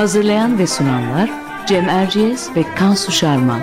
Hazırlayan 0.00 0.58
ve 0.58 0.66
sunanlar 0.66 1.30
Cem 1.66 1.88
Erciyes 1.88 2.56
ve 2.56 2.74
Kansu 2.74 3.12
Şarman. 3.12 3.60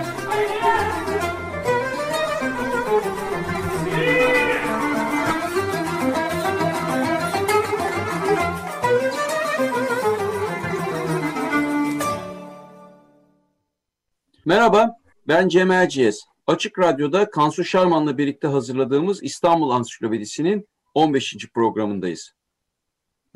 Merhaba, 14.46 14.96
ben 15.28 15.48
Cem 15.48 15.72
Erciyes. 15.72 16.22
Açık 16.48 16.80
Radyo'da 16.80 17.30
Kansu 17.30 17.64
Şarman'la 17.64 18.18
birlikte 18.18 18.48
hazırladığımız 18.48 19.24
İstanbul 19.24 19.70
Ansiklopedisi'nin 19.70 20.68
15. 20.94 21.36
programındayız. 21.54 22.37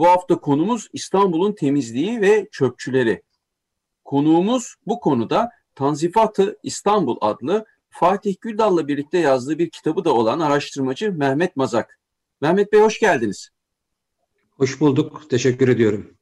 Bu 0.02 0.08
hafta 0.08 0.40
konumuz 0.40 0.88
İstanbul'un 0.94 1.54
temizliği 1.54 2.22
ve 2.22 2.48
çöpçüleri. 2.52 3.22
Konuğumuz 4.06 4.76
bu 4.88 5.00
konuda 5.00 5.50
Tanzifatı 5.76 6.58
İstanbul 6.64 7.18
adlı 7.22 7.66
Fatih 7.90 8.36
Güldal'la 8.42 8.88
birlikte 8.88 9.18
yazdığı 9.18 9.60
bir 9.60 9.70
kitabı 9.70 10.06
da 10.06 10.14
olan 10.14 10.40
araştırmacı 10.40 11.12
Mehmet 11.12 11.56
Mazak. 11.56 12.00
Mehmet 12.42 12.74
Bey 12.74 12.80
hoş 12.80 13.00
geldiniz. 13.00 13.50
Hoş 14.58 14.82
bulduk. 14.82 15.30
Teşekkür 15.30 15.68
ediyorum. 15.68 16.14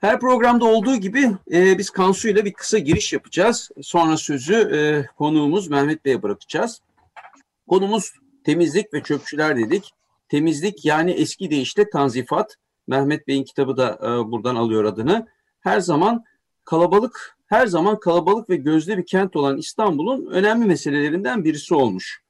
Her 0.00 0.20
programda 0.20 0.64
olduğu 0.64 0.96
gibi 0.96 1.30
e, 1.52 1.78
biz 1.78 1.90
Kansu 1.90 2.28
ile 2.28 2.44
bir 2.44 2.52
kısa 2.52 2.78
giriş 2.78 3.12
yapacağız. 3.12 3.70
Sonra 3.82 4.16
sözü 4.16 4.54
e, 4.54 5.06
konuğumuz 5.16 5.68
Mehmet 5.68 6.04
Bey'e 6.04 6.22
bırakacağız. 6.22 6.80
Konumuz 7.68 8.12
temizlik 8.44 8.94
ve 8.94 9.02
çöpçüler 9.02 9.56
dedik. 9.56 9.90
Temizlik 10.28 10.84
yani 10.84 11.10
eski 11.10 11.50
deyişle 11.50 11.90
tanzifat. 11.90 12.56
Mehmet 12.88 13.28
Bey'in 13.28 13.44
kitabı 13.44 13.76
da 13.76 13.98
e, 14.02 14.32
buradan 14.32 14.54
alıyor 14.56 14.84
adını. 14.84 15.26
Her 15.60 15.80
zaman 15.80 16.24
kalabalık, 16.64 17.36
her 17.46 17.66
zaman 17.66 18.00
kalabalık 18.00 18.50
ve 18.50 18.56
gözde 18.56 18.98
bir 18.98 19.06
kent 19.06 19.36
olan 19.36 19.58
İstanbul'un 19.58 20.26
önemli 20.26 20.66
meselelerinden 20.66 21.44
birisi 21.44 21.74
olmuş. 21.74 22.22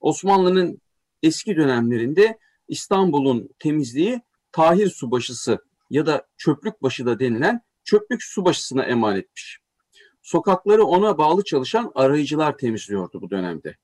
Osmanlı'nın 0.00 0.80
eski 1.22 1.56
dönemlerinde 1.56 2.38
İstanbul'un 2.68 3.48
temizliği 3.58 4.20
Tahir 4.52 4.90
Subaşısı 4.90 5.58
ya 5.90 6.06
da 6.06 6.26
çöplük 6.36 6.82
başı 6.82 7.06
da 7.06 7.18
denilen 7.18 7.60
çöplük 7.84 8.22
subaşısına 8.22 8.84
emanetmiş. 8.84 9.58
Sokakları 10.22 10.84
ona 10.84 11.18
bağlı 11.18 11.44
çalışan 11.44 11.92
arayıcılar 11.94 12.58
temizliyordu 12.58 13.20
bu 13.20 13.30
dönemde. 13.30 13.76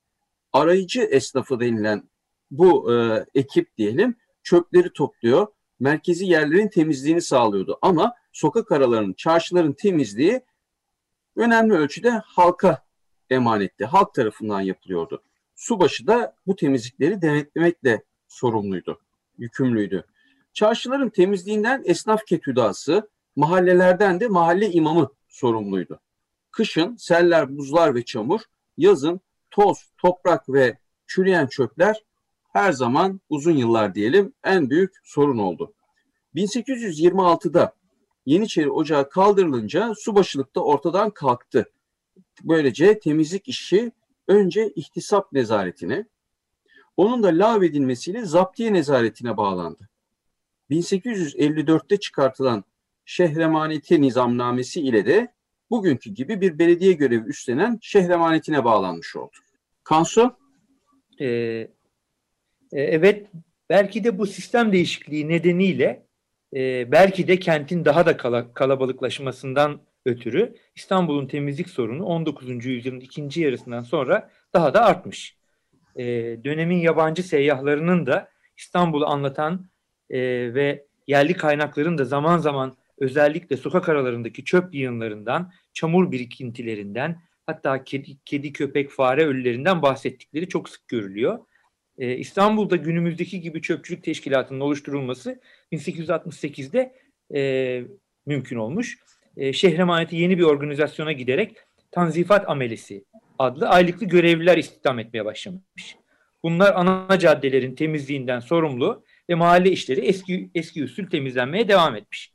Arayıcı 0.52 1.02
esnafı 1.02 1.60
denilen 1.60 2.10
bu 2.50 2.94
e, 2.94 3.26
ekip 3.34 3.76
diyelim 3.76 4.16
çöpleri 4.42 4.92
topluyor, 4.92 5.46
merkezi 5.80 6.26
yerlerin 6.26 6.68
temizliğini 6.68 7.20
sağlıyordu. 7.20 7.78
Ama 7.82 8.14
sokak 8.32 8.72
aralarının, 8.72 9.12
çarşıların 9.12 9.72
temizliği 9.72 10.40
önemli 11.36 11.74
ölçüde 11.74 12.10
halka 12.10 12.84
emanetti. 13.30 13.84
Halk 13.84 14.14
tarafından 14.14 14.60
yapılıyordu. 14.60 15.22
Subaşı 15.54 16.06
da 16.06 16.36
bu 16.46 16.56
temizlikleri 16.56 17.22
denetlemekle 17.22 18.02
sorumluydu, 18.28 19.00
yükümlüydü. 19.38 20.04
Çarşıların 20.52 21.08
temizliğinden 21.08 21.82
esnaf 21.84 22.26
ketüdası, 22.26 23.10
mahallelerden 23.36 24.20
de 24.20 24.28
mahalle 24.28 24.70
imamı 24.70 25.12
sorumluydu. 25.28 26.00
Kışın 26.50 26.96
seller, 26.96 27.56
buzlar 27.56 27.94
ve 27.94 28.04
çamur, 28.04 28.40
yazın 28.76 29.20
toz, 29.50 29.90
toprak 29.98 30.48
ve 30.48 30.78
çürüyen 31.06 31.46
çöpler 31.46 32.04
her 32.52 32.72
zaman 32.72 33.20
uzun 33.28 33.56
yıllar 33.56 33.94
diyelim 33.94 34.32
en 34.44 34.70
büyük 34.70 34.94
sorun 35.04 35.38
oldu. 35.38 35.74
1826'da 36.34 37.74
Yeniçeri 38.26 38.70
Ocağı 38.70 39.10
kaldırılınca 39.10 39.92
subaşılık 39.98 40.54
da 40.54 40.64
ortadan 40.64 41.10
kalktı. 41.10 41.70
Böylece 42.42 42.98
temizlik 42.98 43.48
işi 43.48 43.92
önce 44.28 44.72
ihtisap 44.76 45.32
nezaretine, 45.32 46.06
onun 46.96 47.22
da 47.22 47.28
lağvedilmesiyle 47.28 48.24
zaptiye 48.24 48.72
nezaretine 48.72 49.36
bağlandı. 49.36 49.88
1854'te 50.70 51.96
çıkartılan 51.96 52.64
şehremaneti 53.04 54.02
nizamnamesi 54.02 54.80
ile 54.80 55.06
de 55.06 55.32
bugünkü 55.70 56.10
gibi 56.10 56.40
bir 56.40 56.58
belediye 56.58 56.92
görevi 56.92 57.28
üstlenen 57.28 57.78
şehremanetine 57.82 58.64
bağlanmış 58.64 59.16
oldu. 59.16 59.36
Kansu? 59.84 60.36
Ee, 61.20 61.68
e, 62.72 62.82
evet, 62.82 63.26
belki 63.70 64.04
de 64.04 64.18
bu 64.18 64.26
sistem 64.26 64.72
değişikliği 64.72 65.28
nedeniyle 65.28 66.06
e, 66.54 66.92
belki 66.92 67.28
de 67.28 67.36
kentin 67.38 67.84
daha 67.84 68.06
da 68.06 68.16
kala, 68.16 68.54
kalabalıklaşmasından 68.54 69.80
ötürü 70.06 70.54
İstanbul'un 70.74 71.26
temizlik 71.26 71.70
sorunu 71.70 72.04
19. 72.04 72.66
yüzyılın 72.66 73.00
ikinci 73.00 73.40
yarısından 73.40 73.82
sonra 73.82 74.30
daha 74.54 74.74
da 74.74 74.84
artmış. 74.84 75.36
E, 75.96 76.04
dönemin 76.44 76.78
yabancı 76.78 77.22
seyyahlarının 77.22 78.06
da 78.06 78.28
İstanbul'u 78.56 79.06
anlatan 79.06 79.72
ve 80.10 80.86
yerli 81.06 81.34
kaynakların 81.34 81.98
da 81.98 82.04
zaman 82.04 82.38
zaman 82.38 82.76
özellikle 82.98 83.56
sokak 83.56 83.88
aralarındaki 83.88 84.44
çöp 84.44 84.74
yığınlarından, 84.74 85.52
çamur 85.72 86.12
birikintilerinden, 86.12 87.22
hatta 87.46 87.84
kedi, 87.84 88.18
kedi 88.24 88.52
köpek, 88.52 88.90
fare 88.90 89.26
ölülerinden 89.26 89.82
bahsettikleri 89.82 90.48
çok 90.48 90.68
sık 90.68 90.88
görülüyor. 90.88 91.38
Ee, 92.02 92.16
İstanbul'da 92.16 92.76
günümüzdeki 92.76 93.40
gibi 93.40 93.62
çöpçülük 93.62 94.04
teşkilatının 94.04 94.60
oluşturulması 94.60 95.40
1868'de 95.72 96.94
e, 97.34 97.82
mümkün 98.26 98.56
olmuş. 98.56 98.98
E, 99.36 99.52
şehre 99.52 99.82
emaneti 99.82 100.16
yeni 100.16 100.38
bir 100.38 100.42
organizasyona 100.42 101.12
giderek 101.12 101.56
Tanzifat 101.90 102.50
Amelesi 102.50 103.04
adlı 103.38 103.68
aylıklı 103.68 104.06
görevliler 104.06 104.58
istihdam 104.58 104.98
etmeye 104.98 105.24
başlamış. 105.24 105.96
Bunlar 106.42 106.72
ana 106.74 107.18
caddelerin 107.18 107.74
temizliğinden 107.74 108.40
sorumlu 108.40 109.04
ve 109.30 109.34
mahalle 109.34 109.70
işleri 109.70 110.00
eski 110.00 110.50
eski 110.54 110.84
usul 110.84 111.06
temizlenmeye 111.06 111.68
devam 111.68 111.96
etmiş. 111.96 112.32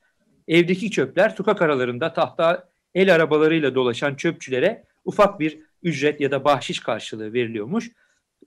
Evdeki 0.48 0.92
çöpler 0.92 1.30
sokak 1.30 1.62
aralarında 1.62 2.14
tahta 2.14 2.70
el 2.96 3.16
arabalarıyla 3.16 3.76
dolaşan 3.76 4.16
çöpçülere 4.16 4.84
ufak 5.06 5.40
bir 5.40 5.60
ücret 5.84 6.22
ya 6.22 6.32
da 6.32 6.46
bahşiş 6.46 6.80
karşılığı 6.80 7.34
veriliyormuş. 7.34 7.92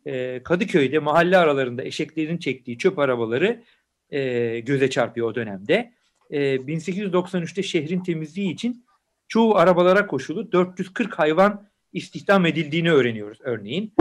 Ee, 0.07 0.41
Kadıköy'de 0.45 0.99
mahalle 0.99 1.37
aralarında 1.37 1.83
eşeklerin 1.83 2.39
çektiği 2.39 2.79
çöp 2.79 2.99
arabaları 2.99 3.63
e, 4.11 4.61
göze 4.61 4.91
çarpıyor 4.91 5.31
o 5.31 5.35
dönemde. 5.35 5.93
E, 6.31 6.41
ee, 6.41 6.57
1893'te 6.57 7.63
şehrin 7.63 8.03
temizliği 8.03 8.53
için 8.53 8.85
çoğu 9.29 9.57
arabalara 9.57 10.07
koşulu 10.07 10.53
440 10.53 11.19
hayvan 11.19 11.69
istihdam 11.93 12.47
edildiğini 12.47 12.93
öğreniyoruz 12.93 13.39
örneğin. 13.43 13.93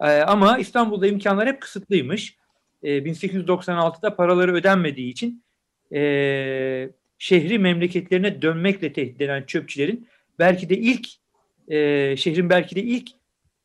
E, 0.00 0.06
ama 0.06 0.58
İstanbul'da 0.58 1.06
imkanlar 1.06 1.48
hep 1.48 1.60
kısıtlıymış 1.60 2.36
e, 2.82 2.98
1896'da 2.98 4.16
paraları 4.16 4.54
ödenmediği 4.54 5.12
için 5.12 5.44
e, 5.92 6.90
şehri 7.18 7.58
memleketlerine 7.58 8.42
dönmekle 8.42 8.92
tehdit 8.92 9.20
eden 9.20 9.42
çöpçülerin 9.42 10.08
belki 10.38 10.68
de 10.68 10.78
ilk 10.78 11.08
e, 11.68 12.16
şehrin 12.16 12.50
belki 12.50 12.76
de 12.76 12.82
ilk 12.82 13.08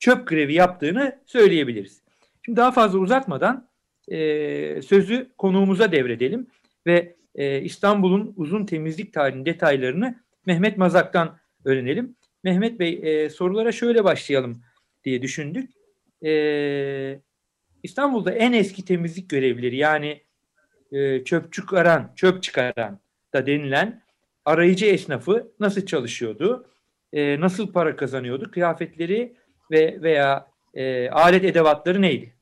çöp 0.03 0.27
grevi 0.27 0.53
yaptığını 0.53 1.19
söyleyebiliriz. 1.25 2.01
Şimdi 2.45 2.57
daha 2.57 2.71
fazla 2.71 2.99
uzatmadan 2.99 3.67
e, 4.07 4.81
sözü 4.81 5.29
konuğumuza 5.37 5.91
devredelim 5.91 6.47
ve 6.85 7.15
e, 7.35 7.61
İstanbul'un 7.61 8.33
uzun 8.37 8.65
temizlik 8.65 9.13
tarihinin 9.13 9.45
detaylarını 9.45 10.15
Mehmet 10.45 10.77
Mazak'tan 10.77 11.37
öğrenelim. 11.65 12.15
Mehmet 12.43 12.79
Bey 12.79 12.99
e, 13.03 13.29
sorulara 13.29 13.71
şöyle 13.71 14.03
başlayalım 14.03 14.61
diye 15.03 15.21
düşündük. 15.21 15.71
E, 16.25 17.19
İstanbul'da 17.83 18.31
en 18.31 18.53
eski 18.53 18.85
temizlik 18.85 19.29
görevlileri 19.29 19.75
yani 19.75 20.21
e, 20.91 21.23
çöp 21.23 21.53
çıkaran, 21.53 22.11
çöp 22.15 22.43
çıkaran 22.43 22.99
da 23.33 23.45
denilen 23.45 24.01
arayıcı 24.45 24.85
esnafı 24.85 25.51
nasıl 25.59 25.85
çalışıyordu? 25.85 26.69
E, 27.13 27.39
nasıl 27.39 27.71
para 27.71 27.95
kazanıyordu? 27.95 28.51
Kıyafetleri 28.51 29.42
ve 29.73 29.99
veya 30.01 30.47
e, 30.73 31.09
alet 31.09 31.43
edevatları 31.43 32.01
neydi? 32.01 32.33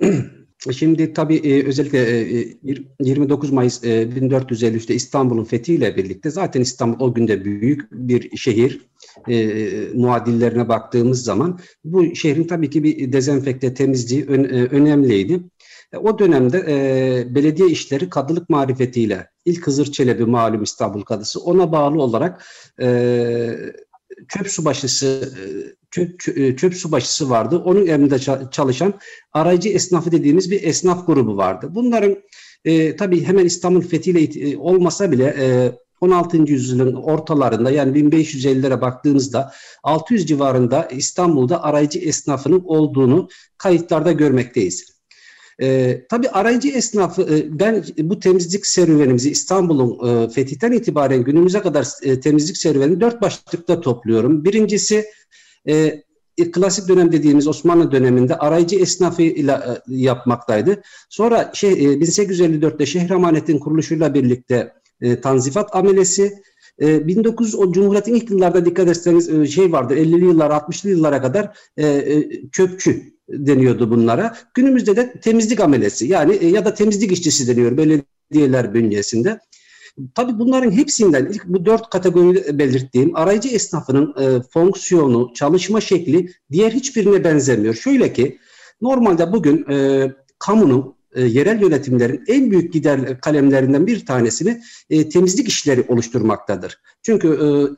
Şimdi 0.72 1.12
tabii 1.12 1.36
e, 1.36 1.66
özellikle 1.66 1.98
e, 2.40 2.54
29 3.00 3.50
Mayıs 3.50 3.84
e, 3.84 3.88
1453'te 3.88 4.94
İstanbul'un 4.94 5.44
fethiyle 5.44 5.96
birlikte 5.96 6.30
zaten 6.30 6.60
İstanbul 6.60 7.04
o 7.04 7.14
günde 7.14 7.44
büyük 7.44 7.92
bir 7.92 8.36
şehir 8.36 8.80
e, 9.28 9.56
muadillerine 9.94 10.68
baktığımız 10.68 11.24
zaman 11.24 11.60
bu 11.84 12.14
şehrin 12.14 12.44
tabii 12.44 12.70
ki 12.70 12.82
bir 12.82 13.12
dezenfekte 13.12 13.74
temizliği 13.74 14.26
ön, 14.26 14.44
e, 14.44 14.64
önemliydi. 14.64 15.40
E, 15.92 15.96
o 15.96 16.18
dönemde 16.18 16.64
e, 16.68 17.34
belediye 17.34 17.68
işleri 17.68 18.10
kadılık 18.10 18.48
marifetiyle 18.50 19.30
ilk 19.44 19.66
Hızır 19.66 19.92
Çelebi 19.92 20.24
malum 20.24 20.62
İstanbul 20.62 21.02
kadısı 21.02 21.40
ona 21.40 21.72
bağlı 21.72 22.02
olarak 22.02 22.44
e, 22.82 22.88
çöp 24.28 24.48
subaşısı 24.50 25.32
e, 25.38 26.56
çöp, 26.56 26.72
e, 26.72 26.76
subaşısı 26.76 27.30
vardı. 27.30 27.58
Onun 27.58 27.86
emrinde 27.86 28.18
çalışan 28.50 28.94
aracı 29.32 29.68
esnafı 29.68 30.12
dediğimiz 30.12 30.50
bir 30.50 30.62
esnaf 30.62 31.06
grubu 31.06 31.36
vardı. 31.36 31.68
Bunların 31.70 32.16
e, 32.64 32.96
tabii 32.96 33.24
hemen 33.24 33.44
İstanbul 33.44 33.80
fethiyle 33.80 34.50
e, 34.50 34.56
olmasa 34.56 35.12
bile 35.12 35.36
e, 35.38 35.72
16. 36.00 36.36
yüzyılın 36.36 36.94
ortalarında 36.94 37.70
yani 37.70 37.98
1550'lere 37.98 38.80
baktığımızda 38.80 39.52
600 39.82 40.26
civarında 40.26 40.88
İstanbul'da 40.90 41.62
arayıcı 41.62 41.98
esnafının 41.98 42.62
olduğunu 42.64 43.28
kayıtlarda 43.58 44.12
görmekteyiz. 44.12 44.99
E, 45.62 46.00
tabii 46.08 46.28
arayıcı 46.28 46.68
esnafı 46.68 47.22
e, 47.22 47.58
ben 47.58 47.84
bu 47.98 48.20
temizlik 48.20 48.66
serüvenimizi 48.66 49.30
İstanbul'un 49.30 50.08
e, 50.08 50.28
fetihten 50.28 50.72
itibaren 50.72 51.24
günümüze 51.24 51.60
kadar 51.60 51.86
e, 52.02 52.20
temizlik 52.20 52.56
serüvenini 52.56 53.00
dört 53.00 53.22
başlıkta 53.22 53.80
topluyorum. 53.80 54.44
Birincisi 54.44 55.06
e, 55.68 56.02
klasik 56.52 56.88
dönem 56.88 57.12
dediğimiz 57.12 57.48
Osmanlı 57.48 57.92
döneminde 57.92 58.38
arayıcı 58.38 58.76
esnafıyla 58.76 59.82
e, 59.88 59.94
yapmaktaydı. 59.94 60.82
Sonra 61.08 61.50
şey, 61.54 61.72
e, 61.72 61.74
1854'te 61.74 62.86
şehir 62.86 63.10
amanetin 63.10 63.58
kuruluşuyla 63.58 64.14
birlikte 64.14 64.72
e, 65.00 65.20
tanzifat 65.20 65.76
amelesi, 65.76 66.32
e, 66.80 67.08
1900 67.08 67.54
o 67.54 67.72
Cumhuriyet'in 67.72 68.14
ilk 68.14 68.30
yıllarda 68.30 68.64
dikkat 68.64 68.88
etseniz 68.88 69.28
e, 69.28 69.46
şey 69.46 69.72
vardır 69.72 69.96
50'li 69.96 70.24
yıllar 70.24 70.50
60'lı 70.50 70.90
yıllara 70.90 71.22
kadar 71.22 71.58
e, 71.76 71.86
e, 71.86 72.28
deniyordu 73.32 73.90
bunlara. 73.90 74.36
Günümüzde 74.54 74.96
de 74.96 75.12
temizlik 75.20 75.60
amelesi 75.60 76.06
yani 76.06 76.34
e, 76.34 76.48
ya 76.48 76.64
da 76.64 76.74
temizlik 76.74 77.12
işçisi 77.12 77.48
deniyor 77.48 77.76
belediyeler 77.76 78.74
bünyesinde. 78.74 79.40
Tabii 80.14 80.38
bunların 80.38 80.70
hepsinden 80.70 81.26
ilk 81.26 81.46
bu 81.46 81.66
dört 81.66 81.90
kategori 81.90 82.58
belirttiğim 82.58 83.16
arayıcı 83.16 83.48
esnafının 83.48 84.14
e, 84.22 84.42
fonksiyonu, 84.42 85.32
çalışma 85.34 85.80
şekli 85.80 86.32
diğer 86.52 86.72
hiçbirine 86.72 87.24
benzemiyor. 87.24 87.74
Şöyle 87.74 88.12
ki 88.12 88.38
normalde 88.80 89.32
bugün 89.32 89.70
e, 89.70 90.06
kamunun 90.38 90.94
e, 91.14 91.22
yerel 91.22 91.62
yönetimlerin 91.62 92.24
en 92.26 92.50
büyük 92.50 92.72
gider 92.72 93.20
kalemlerinden 93.20 93.86
bir 93.86 94.06
tanesini 94.06 94.60
e, 94.90 95.08
temizlik 95.08 95.48
işleri 95.48 95.84
oluşturmaktadır. 95.88 96.80
Çünkü 97.02 97.28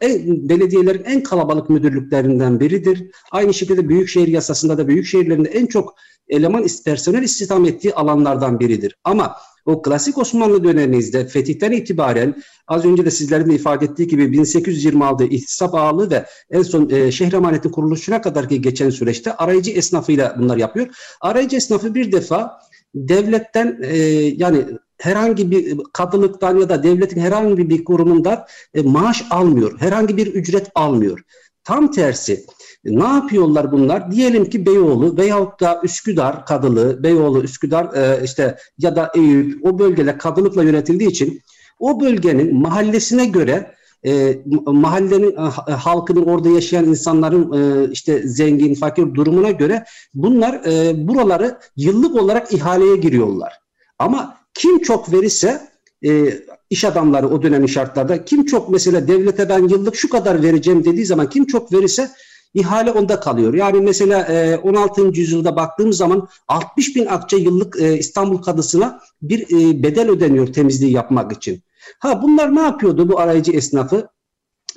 e, 0.00 0.06
en, 0.06 0.48
belediyelerin 0.48 1.04
en 1.04 1.22
kalabalık 1.22 1.70
müdürlüklerinden 1.70 2.60
biridir. 2.60 3.10
Aynı 3.30 3.54
şekilde 3.54 3.88
büyükşehir 3.88 4.28
yasasında 4.28 4.78
da 4.78 4.88
büyükşehirlerinde 4.88 5.48
en 5.48 5.66
çok 5.66 5.94
eleman 6.28 6.66
personel 6.84 7.22
istihdam 7.22 7.64
ettiği 7.64 7.94
alanlardan 7.94 8.60
biridir. 8.60 8.96
Ama 9.04 9.36
o 9.66 9.82
klasik 9.82 10.18
Osmanlı 10.18 10.64
dönemimizde 10.64 11.26
fetihten 11.26 11.72
itibaren 11.72 12.42
az 12.68 12.84
önce 12.84 13.04
de 13.04 13.10
sizlerin 13.10 13.50
de 13.50 13.54
ifade 13.54 13.84
ettiği 13.84 14.06
gibi 14.06 14.32
1826 14.32 15.24
ihtisap 15.24 15.74
ağalığı 15.74 16.10
ve 16.10 16.26
en 16.50 16.62
son 16.62 16.90
e, 16.90 17.12
şehir 17.12 17.32
emaneti 17.32 17.70
kuruluşuna 17.70 18.20
kadar 18.20 18.48
ki 18.48 18.60
geçen 18.60 18.90
süreçte 18.90 19.36
arayıcı 19.36 19.70
esnafıyla 19.70 20.36
bunlar 20.38 20.56
yapıyor. 20.56 20.88
Arayıcı 21.20 21.56
esnafı 21.56 21.94
bir 21.94 22.12
defa 22.12 22.58
devletten 22.94 23.80
e, 23.82 23.96
yani 24.36 24.64
herhangi 24.98 25.50
bir 25.50 25.78
kadılıktan 25.92 26.58
ya 26.58 26.68
da 26.68 26.82
devletin 26.82 27.20
herhangi 27.20 27.70
bir 27.70 27.84
kurumundan 27.84 28.44
e, 28.74 28.82
maaş 28.82 29.24
almıyor. 29.30 29.80
Herhangi 29.80 30.16
bir 30.16 30.26
ücret 30.26 30.70
almıyor. 30.74 31.22
Tam 31.64 31.90
tersi 31.90 32.46
ne 32.84 33.04
yapıyorlar 33.04 33.72
bunlar? 33.72 34.12
Diyelim 34.12 34.50
ki 34.50 34.66
Beyoğlu 34.66 35.16
veyahut 35.16 35.60
da 35.60 35.80
Üsküdar 35.84 36.46
Kadılığı, 36.46 37.02
Beyoğlu, 37.02 37.42
Üsküdar 37.42 37.94
e, 37.94 38.24
işte 38.24 38.56
ya 38.78 38.96
da 38.96 39.12
Eyüp 39.14 39.66
o 39.66 39.78
bölgeler 39.78 40.18
kadılıkla 40.18 40.62
yönetildiği 40.62 41.10
için 41.10 41.40
o 41.78 42.00
bölgenin 42.00 42.54
mahallesine 42.54 43.26
göre 43.26 43.74
e, 44.06 44.38
mahallenin 44.66 45.36
e, 45.68 45.72
halkının 45.72 46.24
orada 46.24 46.48
yaşayan 46.48 46.84
insanların 46.84 47.52
e, 47.52 47.92
işte 47.92 48.28
zengin, 48.28 48.74
fakir 48.74 49.14
durumuna 49.14 49.50
göre 49.50 49.84
bunlar 50.14 50.54
e, 50.54 51.08
buraları 51.08 51.58
yıllık 51.76 52.16
olarak 52.16 52.52
ihaleye 52.52 52.96
giriyorlar. 52.96 53.52
Ama 53.98 54.36
kim 54.54 54.78
çok 54.78 55.12
verirse 55.12 55.60
e, 56.04 56.34
iş 56.70 56.84
adamları 56.84 57.28
o 57.28 57.42
dönemin 57.42 57.66
şartlarda 57.66 58.24
kim 58.24 58.46
çok 58.46 58.68
mesela 58.68 59.08
devlete 59.08 59.48
ben 59.48 59.68
yıllık 59.68 59.96
şu 59.96 60.10
kadar 60.10 60.42
vereceğim 60.42 60.84
dediği 60.84 61.06
zaman 61.06 61.28
kim 61.28 61.46
çok 61.46 61.72
verirse 61.72 62.10
ihale 62.54 62.90
onda 62.90 63.20
kalıyor. 63.20 63.54
Yani 63.54 63.80
mesela 63.80 64.22
e, 64.22 64.56
16. 64.56 65.02
yüzyılda 65.02 65.56
baktığımız 65.56 65.96
zaman 65.96 66.28
60 66.48 66.96
bin 66.96 67.06
akçe 67.06 67.36
yıllık 67.36 67.80
e, 67.80 67.98
İstanbul 67.98 68.42
Kadısı'na 68.42 69.00
bir 69.22 69.40
e, 69.40 69.82
bedel 69.82 70.10
ödeniyor 70.10 70.46
temizliği 70.46 70.92
yapmak 70.92 71.32
için. 71.32 71.62
Ha 71.98 72.22
bunlar 72.22 72.54
ne 72.54 72.60
yapıyordu 72.60 73.08
bu 73.08 73.20
arayıcı 73.20 73.52
esnafı? 73.52 74.08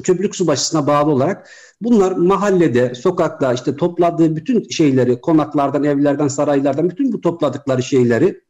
Çöplük 0.04 0.36
subaşısına 0.36 0.88
bağlı 0.88 1.12
olarak 1.12 1.50
bunlar 1.82 2.12
mahallede, 2.12 2.96
sokakta 2.96 3.54
işte 3.54 3.76
topladığı 3.76 4.36
bütün 4.36 4.70
şeyleri, 4.70 5.22
konaklardan, 5.22 5.84
evlerden, 5.84 6.28
saraylardan 6.28 6.90
bütün 6.90 7.14
bu 7.14 7.22
topladıkları 7.22 7.84
şeyleri 7.84 8.45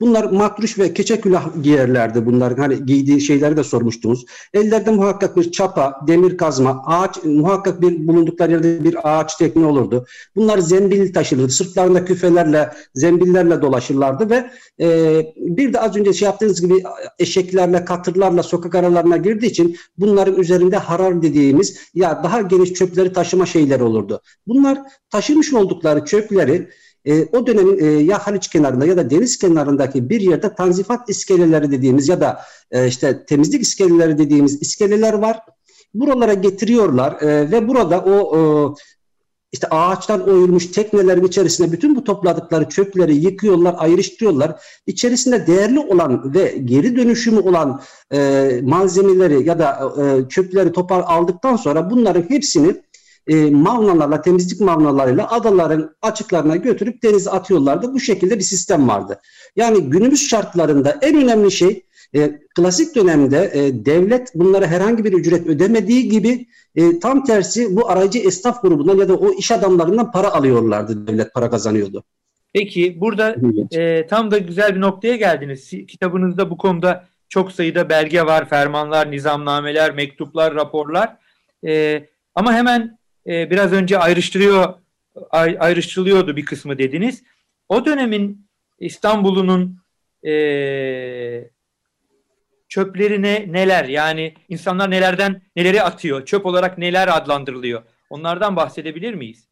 Bunlar 0.00 0.24
matruş 0.24 0.78
ve 0.78 0.94
keçe 0.94 1.20
külah 1.20 1.62
giyerlerdi 1.62 2.26
bunlar. 2.26 2.58
Hani 2.58 2.86
giydiği 2.86 3.20
şeyleri 3.20 3.56
de 3.56 3.64
sormuştunuz. 3.64 4.24
Ellerde 4.54 4.90
muhakkak 4.90 5.36
bir 5.36 5.52
çapa, 5.52 6.00
demir 6.06 6.36
kazma, 6.36 6.82
ağaç, 6.86 7.24
muhakkak 7.24 7.80
bir 7.80 8.08
bulundukları 8.08 8.52
yerde 8.52 8.84
bir 8.84 8.96
ağaç 9.02 9.36
tekne 9.36 9.66
olurdu. 9.66 10.06
Bunlar 10.36 10.58
zembil 10.58 11.12
taşırdı. 11.12 11.48
Sırtlarında 11.48 12.04
küfelerle, 12.04 12.72
zembillerle 12.94 13.62
dolaşırlardı 13.62 14.30
ve 14.30 14.50
e, 14.80 15.22
bir 15.36 15.72
de 15.72 15.80
az 15.80 15.96
önce 15.96 16.12
şey 16.12 16.26
yaptığınız 16.26 16.60
gibi 16.60 16.82
eşeklerle, 17.18 17.84
katırlarla 17.84 18.42
sokak 18.42 18.74
aralarına 18.74 19.16
girdiği 19.16 19.46
için 19.46 19.76
bunların 19.98 20.36
üzerinde 20.36 20.76
harar 20.76 21.22
dediğimiz 21.22 21.78
ya 21.94 22.24
daha 22.24 22.40
geniş 22.40 22.72
çöpleri 22.72 23.12
taşıma 23.12 23.46
şeyleri 23.46 23.82
olurdu. 23.82 24.20
Bunlar 24.46 24.78
taşımış 25.10 25.54
oldukları 25.54 26.04
çöpleri 26.04 26.68
e, 27.04 27.24
o 27.32 27.46
dönemin 27.46 27.78
e, 27.78 27.86
ya 27.86 28.18
Haliç 28.18 28.48
kenarında 28.48 28.86
ya 28.86 28.96
da 28.96 29.10
deniz 29.10 29.38
kenarındaki 29.38 30.10
bir 30.10 30.20
yerde 30.20 30.54
tanzifat 30.54 31.10
iskeleleri 31.10 31.70
dediğimiz 31.70 32.08
ya 32.08 32.20
da 32.20 32.40
e, 32.70 32.86
işte 32.86 33.24
temizlik 33.24 33.62
iskeleleri 33.62 34.18
dediğimiz 34.18 34.62
iskeleler 34.62 35.12
var. 35.12 35.40
Buralara 35.94 36.34
getiriyorlar 36.34 37.22
e, 37.22 37.50
ve 37.50 37.68
burada 37.68 38.00
o 38.00 38.36
e, 38.36 38.40
işte 39.52 39.66
ağaçtan 39.70 40.28
oyulmuş 40.28 40.66
teknelerin 40.66 41.24
içerisine 41.24 41.72
bütün 41.72 41.96
bu 41.96 42.04
topladıkları 42.04 42.68
çöpleri 42.68 43.16
yıkıyorlar, 43.16 43.74
ayrıştırıyorlar. 43.78 44.60
İçerisinde 44.86 45.46
değerli 45.46 45.78
olan 45.78 46.34
ve 46.34 46.58
geri 46.64 46.96
dönüşümü 46.96 47.40
olan 47.40 47.80
e, 48.12 48.60
malzemeleri 48.62 49.48
ya 49.48 49.58
da 49.58 49.92
e, 50.02 50.28
çöpleri 50.28 50.72
topar 50.72 51.04
aldıktan 51.06 51.56
sonra 51.56 51.90
bunların 51.90 52.22
hepsini 52.28 52.76
e, 53.28 53.50
mavnalarla, 53.50 54.22
temizlik 54.22 54.60
mavnalarıyla 54.60 55.30
adaların 55.30 55.96
açıklarına 56.02 56.56
götürüp 56.56 57.02
denize 57.02 57.30
atıyorlardı. 57.30 57.92
Bu 57.92 58.00
şekilde 58.00 58.38
bir 58.38 58.44
sistem 58.44 58.88
vardı. 58.88 59.20
Yani 59.56 59.80
günümüz 59.80 60.28
şartlarında 60.28 60.98
en 61.02 61.22
önemli 61.22 61.50
şey 61.50 61.86
e, 62.14 62.40
klasik 62.56 62.94
dönemde 62.94 63.50
e, 63.54 63.84
devlet 63.84 64.34
bunlara 64.34 64.66
herhangi 64.66 65.04
bir 65.04 65.12
ücret 65.12 65.46
ödemediği 65.46 66.08
gibi 66.08 66.46
e, 66.76 66.98
tam 66.98 67.24
tersi 67.24 67.76
bu 67.76 67.88
aracı 67.88 68.18
esnaf 68.18 68.62
grubundan 68.62 68.96
ya 68.96 69.08
da 69.08 69.16
o 69.16 69.32
iş 69.32 69.50
adamlarından 69.50 70.12
para 70.12 70.32
alıyorlardı. 70.32 71.06
Devlet 71.06 71.34
para 71.34 71.50
kazanıyordu. 71.50 72.04
Peki 72.52 73.00
burada 73.00 73.36
e, 73.72 74.06
tam 74.06 74.30
da 74.30 74.38
güzel 74.38 74.74
bir 74.74 74.80
noktaya 74.80 75.16
geldiniz. 75.16 75.70
Kitabınızda 75.70 76.50
bu 76.50 76.56
konuda 76.56 77.04
çok 77.28 77.52
sayıda 77.52 77.88
belge 77.88 78.22
var, 78.22 78.48
fermanlar, 78.48 79.10
nizamnameler, 79.10 79.94
mektuplar, 79.94 80.54
raporlar. 80.54 81.16
E, 81.66 82.04
ama 82.34 82.52
hemen 82.52 82.98
e, 83.30 83.50
biraz 83.50 83.72
önce 83.72 83.98
ayrıştırıyor 83.98 84.74
ay, 85.30 85.56
ayrıştırılıyordu 85.60 86.36
bir 86.36 86.44
kısmı 86.44 86.78
dediniz. 86.78 87.22
O 87.68 87.84
dönemin 87.84 88.46
İstanbul'unun 88.78 89.80
e, 90.26 90.32
çöplerine 92.68 93.46
neler 93.48 93.84
yani 93.84 94.34
insanlar 94.48 94.90
nelerden 94.90 95.42
neleri 95.56 95.82
atıyor 95.82 96.24
çöp 96.24 96.46
olarak 96.46 96.78
neler 96.78 97.16
adlandırılıyor 97.16 97.82
onlardan 98.10 98.56
bahsedebilir 98.56 99.14
miyiz? 99.14 99.44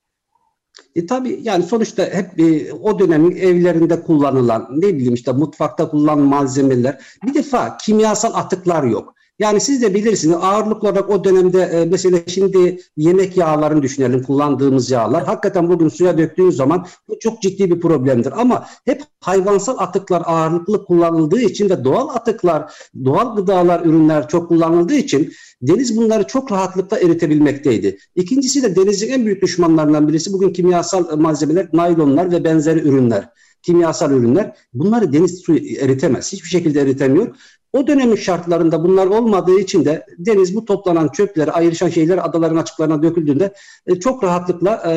E 0.95 1.07
tabii 1.07 1.41
yani 1.43 1.63
sonuçta 1.63 2.03
hep 2.03 2.41
e, 2.41 2.73
o 2.73 2.99
dönemin 2.99 3.37
evlerinde 3.37 4.03
kullanılan 4.03 4.69
ne 4.71 4.95
bileyim 4.95 5.15
işte 5.15 5.33
mutfakta 5.33 5.89
kullanılan 5.89 6.19
malzemeler 6.19 6.99
bir 7.27 7.35
defa 7.35 7.77
kimyasal 7.77 8.35
atıklar 8.35 8.83
yok. 8.85 9.15
Yani 9.39 9.61
siz 9.61 9.83
de 9.83 9.95
bilirsiniz 9.95 10.37
ağırlıklı 10.41 10.89
olarak 10.89 11.11
o 11.11 11.25
dönemde 11.25 11.63
e, 11.63 11.85
mesela 11.85 12.19
şimdi 12.27 12.81
yemek 12.97 13.37
yağlarını 13.37 13.83
düşünelim 13.83 14.23
kullandığımız 14.23 14.91
yağlar. 14.91 15.25
Hakikaten 15.25 15.69
bugün 15.69 15.89
suya 15.89 16.19
döktüğünüz 16.19 16.57
zaman 16.57 16.87
bu 17.09 17.19
çok 17.19 17.43
ciddi 17.43 17.71
bir 17.71 17.81
problemdir. 17.81 18.41
Ama 18.41 18.67
hep 18.85 19.03
hayvansal 19.21 19.79
atıklar 19.79 20.23
ağırlıklı 20.27 20.85
kullanıldığı 20.85 21.41
için 21.41 21.71
ve 21.71 21.85
doğal 21.85 22.09
atıklar, 22.09 22.73
doğal 23.05 23.37
gıdalar, 23.37 23.81
ürünler 23.85 24.29
çok 24.29 24.49
kullanıldığı 24.49 24.95
için 24.95 25.33
deniz 25.63 25.97
bunları 25.97 26.27
çok 26.27 26.53
rahatlıkla 26.53 26.99
eritebilmekteydi. 26.99 27.99
İkincisi 28.15 28.63
de 28.63 28.77
denizin 28.77 29.13
en 29.13 29.27
büyük 29.27 29.43
düşmanlarından 29.43 30.09
birisi 30.09 30.33
bugün 30.33 30.53
kimyasal 30.53 31.17
malzemeler, 31.17 31.69
naylonlar 31.73 32.33
ve 32.33 32.45
benzeri 32.45 32.81
ürünler 32.81 33.29
kimyasal 33.63 34.11
ürünler 34.13 34.57
bunları 34.73 35.13
deniz 35.13 35.39
suyu 35.39 35.61
eritemez. 35.81 36.33
Hiçbir 36.33 36.49
şekilde 36.49 36.81
eritemiyor. 36.81 37.37
O 37.73 37.87
dönemin 37.87 38.17
şartlarında 38.17 38.85
bunlar 38.85 39.07
olmadığı 39.07 39.61
için 39.61 39.85
de 39.85 40.07
deniz 40.19 40.57
bu 40.57 40.65
toplanan 40.65 41.09
çöpleri, 41.09 41.51
ayrışan 41.51 41.89
şeyler 41.89 42.29
adaların 42.29 42.57
açıklarına 42.57 43.03
döküldüğünde 43.03 43.53
e, 43.87 43.95
çok 44.01 44.25
rahatlıkla 44.25 44.83
e, 44.93 44.95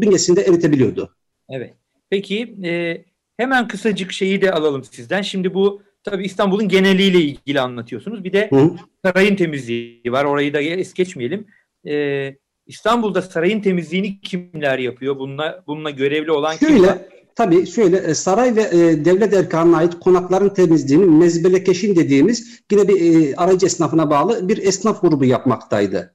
bünyesinde 0.00 0.42
eritebiliyordu. 0.42 1.16
Evet. 1.50 1.74
Peki 2.10 2.56
e, 2.64 3.04
hemen 3.36 3.68
kısacık 3.68 4.12
şeyi 4.12 4.42
de 4.42 4.52
alalım 4.52 4.84
sizden. 4.84 5.22
Şimdi 5.22 5.54
bu 5.54 5.82
tabii 6.04 6.24
İstanbul'un 6.24 6.68
geneliyle 6.68 7.18
ilgili 7.18 7.60
anlatıyorsunuz. 7.60 8.24
Bir 8.24 8.32
de 8.32 8.50
Hı. 8.50 8.70
sarayın 9.04 9.36
temizliği 9.36 10.02
var. 10.06 10.24
Orayı 10.24 10.54
da 10.54 10.60
es 10.60 10.94
geçmeyelim. 10.94 11.46
E, 11.86 12.36
İstanbul'da 12.66 13.22
sarayın 13.22 13.60
temizliğini 13.60 14.20
kimler 14.20 14.78
yapıyor? 14.78 15.18
Bununla, 15.18 15.64
bununla 15.66 15.90
görevli 15.90 16.32
olan 16.32 16.56
Şöyle, 16.56 16.74
kimler? 16.74 16.98
Tabii 17.34 17.66
şöyle 17.66 17.96
e, 17.96 18.14
saray 18.14 18.56
ve 18.56 18.62
e, 18.62 19.04
devlet 19.04 19.34
erkanına 19.34 19.76
ait 19.76 20.00
konakların 20.00 20.48
temizliğini 20.48 21.04
mezbelekeşin 21.04 21.96
dediğimiz 21.96 22.60
yine 22.72 22.88
bir 22.88 23.30
e, 23.30 23.36
aracı 23.36 23.66
esnafına 23.66 24.10
bağlı 24.10 24.48
bir 24.48 24.58
esnaf 24.58 25.00
grubu 25.00 25.24
yapmaktaydı. 25.24 26.14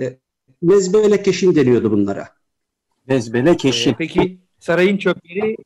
E, 0.00 0.18
mezbelekeşin 0.62 1.54
deniyordu 1.54 1.90
bunlara. 1.90 2.28
Mezbelekeşin. 3.06 3.92
E, 3.92 3.94
peki 3.98 4.38
sarayın 4.58 4.98
çöpleri 4.98 5.56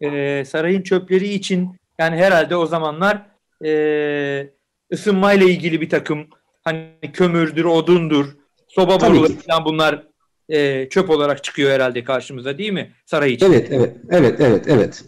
e, 0.00 0.44
sarayın 0.44 0.82
çöpleri 0.82 1.28
için 1.28 1.70
yani 1.98 2.16
herhalde 2.16 2.56
o 2.56 2.66
zamanlar 2.66 3.26
e, 3.64 4.50
ısınmayla 4.92 5.46
ilgili 5.46 5.80
bir 5.80 5.90
takım 5.90 6.26
hani 6.64 6.90
kömürdür, 7.12 7.64
odundur, 7.64 8.36
soba 8.68 9.00
boruları 9.00 9.32
falan 9.32 9.64
bunlar 9.64 10.13
e, 10.48 10.88
çöp 10.88 11.10
olarak 11.10 11.44
çıkıyor 11.44 11.70
herhalde 11.70 12.04
karşımıza 12.04 12.58
değil 12.58 12.72
mi 12.72 12.92
saray 13.06 13.32
için? 13.32 13.46
Evet, 13.46 13.68
evet, 13.70 13.96
evet, 14.10 14.40
evet, 14.40 14.64
evet. 14.68 15.04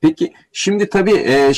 Peki 0.00 0.32
şimdi 0.52 0.88
tabii 0.88 1.16
e, 1.16 1.52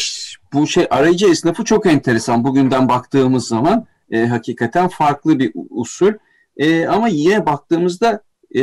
bu 0.53 0.67
şey 0.67 0.87
arayıcı 0.91 1.29
esnafı 1.29 1.65
çok 1.65 1.87
enteresan. 1.87 2.45
Bugünden 2.45 2.89
baktığımız 2.89 3.49
zaman 3.49 3.87
e, 4.11 4.27
hakikaten 4.27 4.89
farklı 4.89 5.39
bir 5.39 5.53
usul. 5.71 6.13
E, 6.57 6.87
ama 6.87 7.09
yine 7.09 7.47
baktığımızda 7.47 8.23
e, 8.55 8.63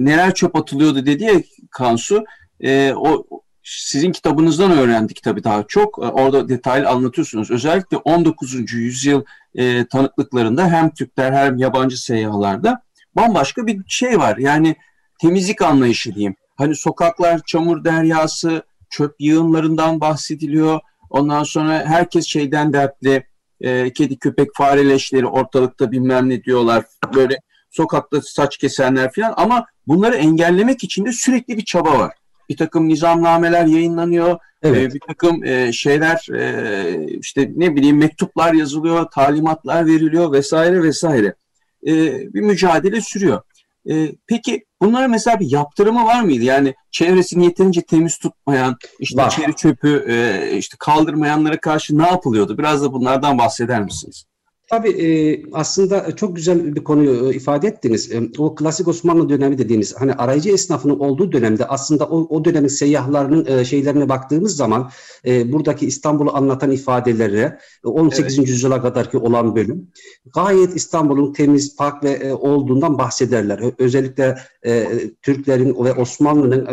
neler 0.00 0.34
çöp 0.34 0.56
atılıyordu 0.56 1.06
dedi 1.06 1.24
ya 1.24 1.34
Kansu. 1.70 2.24
E, 2.60 2.92
o 2.96 3.26
sizin 3.62 4.12
kitabınızdan 4.12 4.70
öğrendik 4.70 5.22
tabii 5.22 5.44
daha 5.44 5.64
çok. 5.68 5.98
E, 5.98 6.06
orada 6.06 6.48
detaylı 6.48 6.88
anlatıyorsunuz. 6.88 7.50
Özellikle 7.50 7.96
19. 7.96 8.72
yüzyıl 8.72 9.24
e, 9.54 9.86
tanıklıklarında 9.86 10.68
hem 10.68 10.90
Türkler 10.90 11.32
hem 11.32 11.56
yabancı 11.56 12.02
seyyahlarda 12.02 12.82
bambaşka 13.16 13.66
bir 13.66 13.80
şey 13.88 14.18
var. 14.18 14.36
Yani 14.36 14.76
temizlik 15.20 15.62
anlayışı 15.62 16.14
diyeyim. 16.14 16.34
Hani 16.56 16.74
sokaklar 16.74 17.40
çamur 17.46 17.84
deryası, 17.84 18.62
çöp 18.90 19.14
yığınlarından 19.18 20.00
bahsediliyor. 20.00 20.80
Ondan 21.10 21.42
sonra 21.42 21.84
herkes 21.86 22.26
şeyden 22.26 22.72
dertli. 22.72 23.26
E, 23.60 23.92
kedi, 23.92 24.18
köpek, 24.18 24.48
fare 24.56 24.88
leşleri 24.88 25.26
ortalıkta 25.26 25.90
bilmem 25.90 26.28
ne 26.28 26.44
diyorlar. 26.44 26.84
Böyle 27.14 27.38
sokakta 27.70 28.22
saç 28.22 28.56
kesenler 28.56 29.12
falan. 29.12 29.34
Ama 29.36 29.66
bunları 29.86 30.16
engellemek 30.16 30.84
için 30.84 31.04
de 31.04 31.12
sürekli 31.12 31.56
bir 31.56 31.64
çaba 31.64 31.98
var. 31.98 32.12
Bir 32.48 32.56
takım 32.56 32.88
nizamnameler 32.88 33.66
yayınlanıyor. 33.66 34.38
Evet. 34.62 34.90
E, 34.90 34.94
bir 34.94 35.00
takım 35.00 35.44
e, 35.44 35.72
şeyler 35.72 36.28
e, 36.34 37.06
işte 37.20 37.52
ne 37.56 37.76
bileyim 37.76 37.98
mektuplar 37.98 38.52
yazılıyor, 38.52 39.10
talimatlar 39.10 39.86
veriliyor 39.86 40.32
vesaire 40.32 40.82
vesaire 40.82 41.34
e, 41.86 41.92
bir 42.34 42.40
mücadele 42.40 43.00
sürüyor. 43.00 43.42
E, 43.90 44.12
peki 44.26 44.64
bunlara 44.82 45.08
mesela 45.08 45.40
bir 45.40 45.52
yaptırımı 45.52 46.04
var 46.04 46.22
mıydı? 46.22 46.44
Yani 46.44 46.74
çevresini 46.90 47.44
yeterince 47.44 47.82
temiz 47.82 48.18
tutmayan, 48.18 48.76
işte 48.98 49.22
var. 49.22 49.32
içeri 49.32 49.56
çöpü 49.56 50.04
e, 50.08 50.56
işte 50.56 50.76
kaldırmayanlara 50.80 51.60
karşı 51.60 51.98
ne 51.98 52.06
yapılıyordu? 52.06 52.58
Biraz 52.58 52.82
da 52.82 52.92
bunlardan 52.92 53.38
bahseder 53.38 53.82
misiniz? 53.82 54.24
Tabii 54.70 54.90
e, 54.90 55.42
aslında 55.52 56.16
çok 56.16 56.36
güzel 56.36 56.76
bir 56.76 56.84
konuyu 56.84 57.32
e, 57.32 57.34
ifade 57.34 57.68
ettiniz. 57.68 58.12
E, 58.12 58.22
o 58.38 58.54
klasik 58.54 58.88
Osmanlı 58.88 59.28
dönemi 59.28 59.58
dediğiniz 59.58 59.94
hani 59.98 60.12
arayıcı 60.12 60.50
esnafının 60.50 60.98
olduğu 60.98 61.32
dönemde 61.32 61.66
aslında 61.66 62.04
o, 62.04 62.36
o 62.36 62.44
dönemin 62.44 62.68
seyyahlarının 62.68 63.62
şeylerine 63.62 64.08
baktığımız 64.08 64.56
zaman 64.56 64.90
buradaki 65.24 65.86
İstanbul'u 65.86 66.36
anlatan 66.36 66.70
ifadelere 66.70 67.58
18. 67.84 68.38
Evet. 68.38 68.48
yüzyıla 68.48 68.82
kadarki 68.82 69.18
olan 69.18 69.56
bölüm 69.56 69.88
gayet 70.34 70.76
İstanbul'un 70.76 71.32
temiz, 71.32 71.76
pak 71.76 72.04
ve 72.04 72.34
olduğundan 72.34 72.98
bahsederler. 72.98 73.60
Özellikle 73.78 74.38
Türklerin 75.22 75.84
ve 75.84 75.92
Osmanlı'nın 75.92 76.66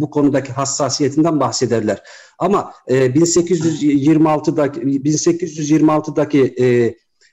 bu 0.00 0.10
konudaki 0.10 0.52
hassasiyetinden 0.52 1.40
bahsederler. 1.40 2.02
Ama 2.42 2.72
1826'daki 2.88 4.80
1826'daki 4.80 6.54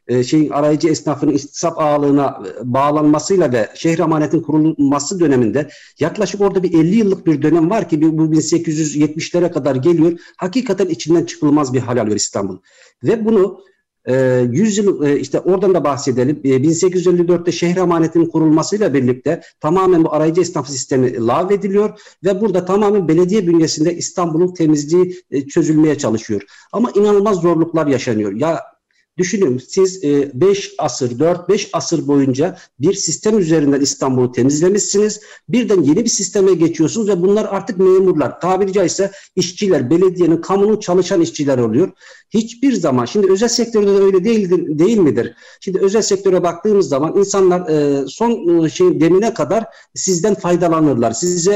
e, 0.07 0.23
şeyin 0.23 0.49
arayıcı 0.49 0.87
esnafının 0.87 1.31
istisap 1.31 1.79
ağalığına 1.79 2.43
e, 2.47 2.73
bağlanmasıyla 2.73 3.51
ve 3.51 3.69
şehir 3.75 3.99
amanetin 3.99 4.41
kurulması 4.41 5.19
döneminde 5.19 5.69
yaklaşık 5.99 6.41
orada 6.41 6.63
bir 6.63 6.73
50 6.73 6.95
yıllık 6.95 7.27
bir 7.27 7.41
dönem 7.41 7.69
var 7.69 7.89
ki 7.89 8.01
bu 8.01 8.25
1870'lere 8.25 9.51
kadar 9.51 9.75
geliyor. 9.75 10.19
Hakikaten 10.37 10.87
içinden 10.87 11.25
çıkılmaz 11.25 11.73
bir 11.73 11.79
hal 11.79 11.97
alıyor 11.97 12.15
İstanbul. 12.15 12.57
Ve 13.03 13.25
bunu 13.25 13.59
100 14.09 14.79
e, 14.79 14.81
yıl 14.81 15.05
işte 15.07 15.39
oradan 15.39 15.73
da 15.73 15.83
bahsedelim. 15.83 16.41
1854'te 16.43 17.51
şehir 17.51 17.77
amanetinin 17.77 18.25
kurulmasıyla 18.25 18.93
birlikte 18.93 19.41
tamamen 19.59 20.03
bu 20.03 20.13
arayıcı 20.13 20.41
esnaf 20.41 20.67
sistemi 20.69 21.27
lağvediliyor 21.27 21.99
ve 22.23 22.41
burada 22.41 22.65
tamamen 22.65 23.07
belediye 23.07 23.47
bünyesinde 23.47 23.95
İstanbul'un 23.95 24.53
temizliği 24.53 25.15
çözülmeye 25.49 25.97
çalışıyor. 25.97 26.41
Ama 26.71 26.91
inanılmaz 26.91 27.41
zorluklar 27.41 27.87
yaşanıyor. 27.87 28.31
Ya 28.31 28.61
Düşünün 29.19 29.61
siz 29.67 30.03
5 30.03 30.67
e, 30.67 30.71
asır, 30.77 31.19
4-5 31.19 31.69
asır 31.73 32.07
boyunca 32.07 32.57
bir 32.79 32.93
sistem 32.93 33.39
üzerinden 33.39 33.81
İstanbul'u 33.81 34.31
temizlemişsiniz. 34.31 35.21
Birden 35.49 35.81
yeni 35.81 36.03
bir 36.03 36.09
sisteme 36.09 36.53
geçiyorsunuz 36.53 37.09
ve 37.09 37.21
bunlar 37.21 37.47
artık 37.49 37.77
memurlar. 37.77 38.41
Tabiri 38.41 38.73
caizse 38.73 39.11
işçiler, 39.35 39.89
belediyenin, 39.89 40.41
kamunun 40.41 40.79
çalışan 40.79 41.21
işçiler 41.21 41.57
oluyor. 41.57 41.91
Hiçbir 42.29 42.73
zaman, 42.73 43.05
şimdi 43.05 43.31
özel 43.31 43.47
sektörde 43.47 43.87
de 43.87 43.99
öyle 44.03 44.23
değildir, 44.23 44.79
değil 44.79 44.97
midir? 44.97 45.33
Şimdi 45.61 45.79
özel 45.79 46.01
sektöre 46.01 46.43
baktığımız 46.43 46.89
zaman 46.89 47.17
insanlar 47.17 47.69
e, 47.69 48.07
son 48.07 48.63
e, 48.65 48.69
şey 48.69 49.01
demine 49.01 49.33
kadar 49.33 49.65
sizden 49.95 50.35
faydalanırlar. 50.35 51.11
Size 51.11 51.53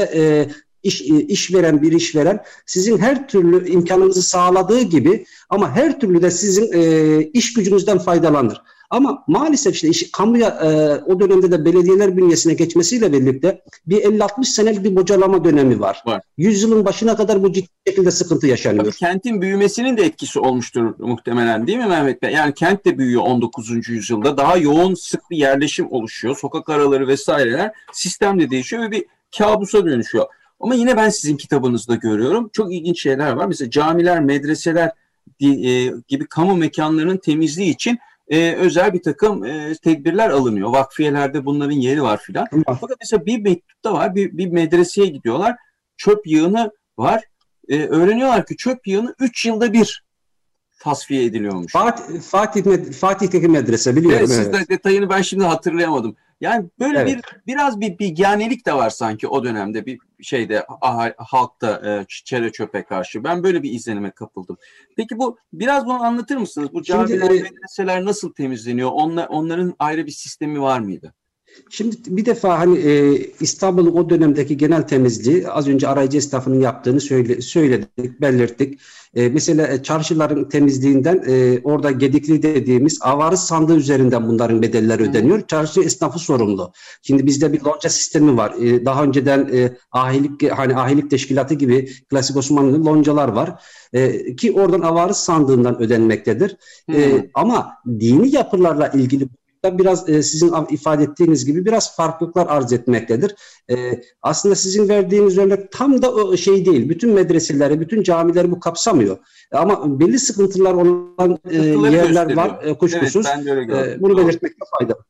iş, 0.84 1.02
e, 1.02 1.20
işveren 1.20 1.82
bir 1.82 1.92
işveren 1.92 2.44
sizin 2.66 2.98
her 2.98 3.28
türlü 3.28 3.68
imkanınızı 3.68 4.22
sağladığı 4.22 4.80
gibi 4.80 5.26
ama 5.50 5.76
her 5.76 6.00
türlü 6.00 6.22
de 6.22 6.30
sizin 6.30 6.72
e, 6.72 7.22
iş 7.22 7.54
gücünüzden 7.54 7.98
faydalanır. 7.98 8.62
Ama 8.90 9.24
maalesef 9.26 9.74
işte 9.74 9.88
iş, 9.88 10.10
kamuya 10.10 10.48
e, 10.48 10.68
o 11.04 11.20
dönemde 11.20 11.50
de 11.50 11.64
belediyeler 11.64 12.16
bünyesine 12.16 12.54
geçmesiyle 12.54 13.12
birlikte 13.12 13.62
bir 13.86 13.96
50-60 13.96 14.44
senelik 14.44 14.84
bir 14.84 14.96
bocalama 14.96 15.44
dönemi 15.44 15.80
var. 15.80 16.02
var. 16.06 16.22
Yüzyılın 16.36 16.84
başına 16.84 17.16
kadar 17.16 17.42
bu 17.42 17.52
ciddi 17.52 17.68
şekilde 17.86 18.10
sıkıntı 18.10 18.46
yaşanıyor. 18.46 18.84
Tabii 18.84 18.94
kentin 18.94 19.40
büyümesinin 19.40 19.96
de 19.96 20.02
etkisi 20.02 20.40
olmuştur 20.40 20.94
muhtemelen 20.98 21.66
değil 21.66 21.78
mi 21.78 21.86
Mehmet 21.86 22.22
Bey? 22.22 22.32
Yani 22.32 22.54
kent 22.54 22.84
de 22.84 22.98
büyüyor 22.98 23.22
19. 23.22 23.88
yüzyılda. 23.88 24.36
Daha 24.36 24.56
yoğun 24.56 24.94
sık 24.94 25.30
bir 25.30 25.36
yerleşim 25.36 25.92
oluşuyor. 25.92 26.36
Sokak 26.36 26.68
araları 26.68 27.08
vesaireler 27.08 27.72
sistem 27.92 28.40
de 28.40 28.50
değişiyor 28.50 28.82
ve 28.82 28.90
bir 28.90 29.04
kabusa 29.38 29.84
dönüşüyor. 29.84 30.26
Ama 30.64 30.74
yine 30.74 30.96
ben 30.96 31.08
sizin 31.08 31.36
kitabınızda 31.36 31.94
görüyorum. 31.94 32.50
Çok 32.52 32.74
ilginç 32.74 33.02
şeyler 33.02 33.32
var. 33.32 33.46
Mesela 33.46 33.70
camiler, 33.70 34.20
medreseler 34.20 34.92
e, 35.40 35.90
gibi 36.08 36.26
kamu 36.26 36.56
mekanlarının 36.56 37.16
temizliği 37.16 37.74
için 37.74 37.98
e, 38.28 38.54
özel 38.54 38.92
bir 38.92 39.02
takım 39.02 39.44
e, 39.44 39.74
tedbirler 39.82 40.30
alınıyor. 40.30 40.70
Vakfiyelerde 40.70 41.44
bunların 41.44 41.72
yeri 41.72 42.02
var 42.02 42.18
filan. 42.18 42.46
Fakat 42.66 42.96
mesela 43.00 43.26
bir 43.26 43.38
mektupta 43.38 43.92
var. 43.92 44.14
Bir, 44.14 44.38
bir 44.38 44.46
medreseye 44.46 45.06
gidiyorlar. 45.06 45.56
Çöp 45.96 46.26
yığını 46.26 46.70
var. 46.98 47.24
E, 47.68 47.86
öğreniyorlar 47.86 48.46
ki 48.46 48.56
çöp 48.56 48.86
yığını 48.86 49.14
3 49.20 49.46
yılda 49.46 49.72
bir 49.72 50.04
tasfiye 50.80 51.24
ediliyormuş. 51.24 51.72
Fatih, 51.72 52.20
Fatih 52.20 52.92
Fatih'teki 52.92 53.48
medrese 53.48 53.96
biliyorum. 53.96 54.18
Evet, 54.18 54.30
evet. 54.30 54.54
Siz 54.54 54.68
de 54.68 54.74
detayını 54.74 55.10
ben 55.10 55.22
şimdi 55.22 55.44
hatırlayamadım. 55.44 56.16
Yani 56.44 56.70
böyle 56.78 56.98
Evet. 56.98 57.08
bir 57.16 57.22
biraz 57.46 57.80
bir 57.80 57.98
bilgehanelik 57.98 58.66
de 58.66 58.74
var 58.74 58.90
sanki 58.90 59.28
o 59.28 59.44
dönemde 59.44 59.86
bir 59.86 59.98
şeyde 60.22 60.66
aha- 60.80 61.14
halkta 61.18 61.82
e, 61.86 62.04
çere 62.08 62.52
çöpe 62.52 62.84
karşı. 62.84 63.24
Ben 63.24 63.42
böyle 63.42 63.62
bir 63.62 63.72
izlenime 63.72 64.10
kapıldım. 64.10 64.56
Peki 64.96 65.18
bu 65.18 65.38
biraz 65.52 65.86
bunu 65.86 66.02
anlatır 66.02 66.36
mısınız? 66.36 66.72
Bu 66.72 66.82
camiler, 66.82 67.30
e, 67.30 67.42
medreseler 67.42 68.04
nasıl 68.04 68.32
temizleniyor? 68.32 68.90
Onlar, 68.92 69.26
onların 69.28 69.74
ayrı 69.78 70.06
bir 70.06 70.10
sistemi 70.10 70.60
var 70.60 70.80
mıydı? 70.80 71.14
Şimdi 71.70 71.96
bir 72.06 72.26
defa 72.26 72.58
hani 72.58 72.78
e, 72.78 73.18
İstanbul'un 73.40 73.94
o 73.94 74.10
dönemdeki 74.10 74.56
genel 74.56 74.82
temizliği 74.82 75.48
az 75.48 75.68
önce 75.68 75.88
arayıcı 75.88 76.18
esnafının 76.18 76.60
yaptığını 76.60 77.00
söyle, 77.00 77.40
söyledik, 77.40 78.20
belirttik. 78.20 78.80
E, 79.14 79.28
mesela 79.28 79.66
e, 79.66 79.82
çarşıların 79.82 80.48
temizliğinden 80.48 81.24
e, 81.28 81.60
orada 81.64 81.90
gedikli 81.90 82.42
dediğimiz 82.42 82.98
avarız 83.02 83.40
sandığı 83.40 83.76
üzerinden 83.76 84.28
bunların 84.28 84.62
bedelleri 84.62 85.04
Hı. 85.04 85.10
ödeniyor. 85.10 85.46
Çarşı 85.46 85.80
esnafı 85.80 86.18
sorumlu. 86.18 86.72
Şimdi 87.02 87.26
bizde 87.26 87.52
bir 87.52 87.60
lonca 87.60 87.88
sistemi 87.88 88.36
var. 88.36 88.54
E, 88.60 88.84
daha 88.84 89.04
önceden 89.04 89.48
e, 89.52 89.76
ahilik 89.92 90.52
hani 90.52 90.76
ahilik 90.76 91.10
teşkilatı 91.10 91.54
gibi 91.54 91.88
klasik 92.10 92.36
Osmanlı 92.36 92.84
loncalar 92.84 93.28
var. 93.28 93.62
E, 93.92 94.36
ki 94.36 94.52
oradan 94.52 94.80
avarız 94.80 95.16
sandığından 95.16 95.82
ödenmektedir. 95.82 96.56
E, 96.92 97.30
ama 97.34 97.72
dini 98.00 98.34
yapılarla 98.34 98.88
ilgili 98.88 99.28
da 99.64 99.78
biraz 99.78 100.08
e, 100.08 100.22
sizin 100.22 100.52
ifade 100.70 101.04
ettiğiniz 101.04 101.44
gibi 101.44 101.64
biraz 101.64 101.96
farklılıklar 101.96 102.46
arz 102.46 102.72
etmektedir. 102.72 103.34
E, 103.70 104.02
aslında 104.22 104.54
sizin 104.54 104.88
verdiğiniz 104.88 105.38
örnek 105.38 105.72
tam 105.72 106.02
da 106.02 106.14
o 106.14 106.36
şey 106.36 106.66
değil. 106.66 106.88
Bütün 106.88 107.10
medreseleri, 107.10 107.80
bütün 107.80 108.02
camileri 108.02 108.50
bu 108.50 108.60
kapsamıyor. 108.60 109.18
Ama 109.52 110.00
belli 110.00 110.18
sıkıntılar 110.18 110.74
olan 110.74 111.38
e, 111.50 111.56
yerler 111.56 112.06
gösteriyor. 112.06 112.36
var 112.36 112.64
e, 112.64 112.74
kuşkusuz. 112.74 113.26
Evet. 113.46 113.70
E, 113.70 114.02
bunu 114.02 114.16
belirtmekte 114.18 114.64
fayda 114.78 114.92
var. 114.92 115.04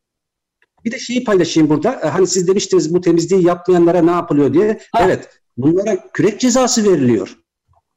Bir 0.85 0.91
de 0.91 0.99
şeyi 0.99 1.23
paylaşayım 1.23 1.69
burada. 1.69 1.99
E, 2.03 2.07
Hani 2.07 2.27
siz 2.27 2.47
demiştiniz 2.47 2.93
bu 2.93 3.01
temizliği 3.01 3.45
yapmayanlara 3.45 4.01
ne 4.01 4.11
yapılıyor 4.11 4.53
diye. 4.53 4.79
Ha. 4.91 5.03
Evet. 5.05 5.29
Bunlara 5.57 6.07
kürek 6.13 6.39
cezası 6.39 6.91
veriliyor. 6.91 7.37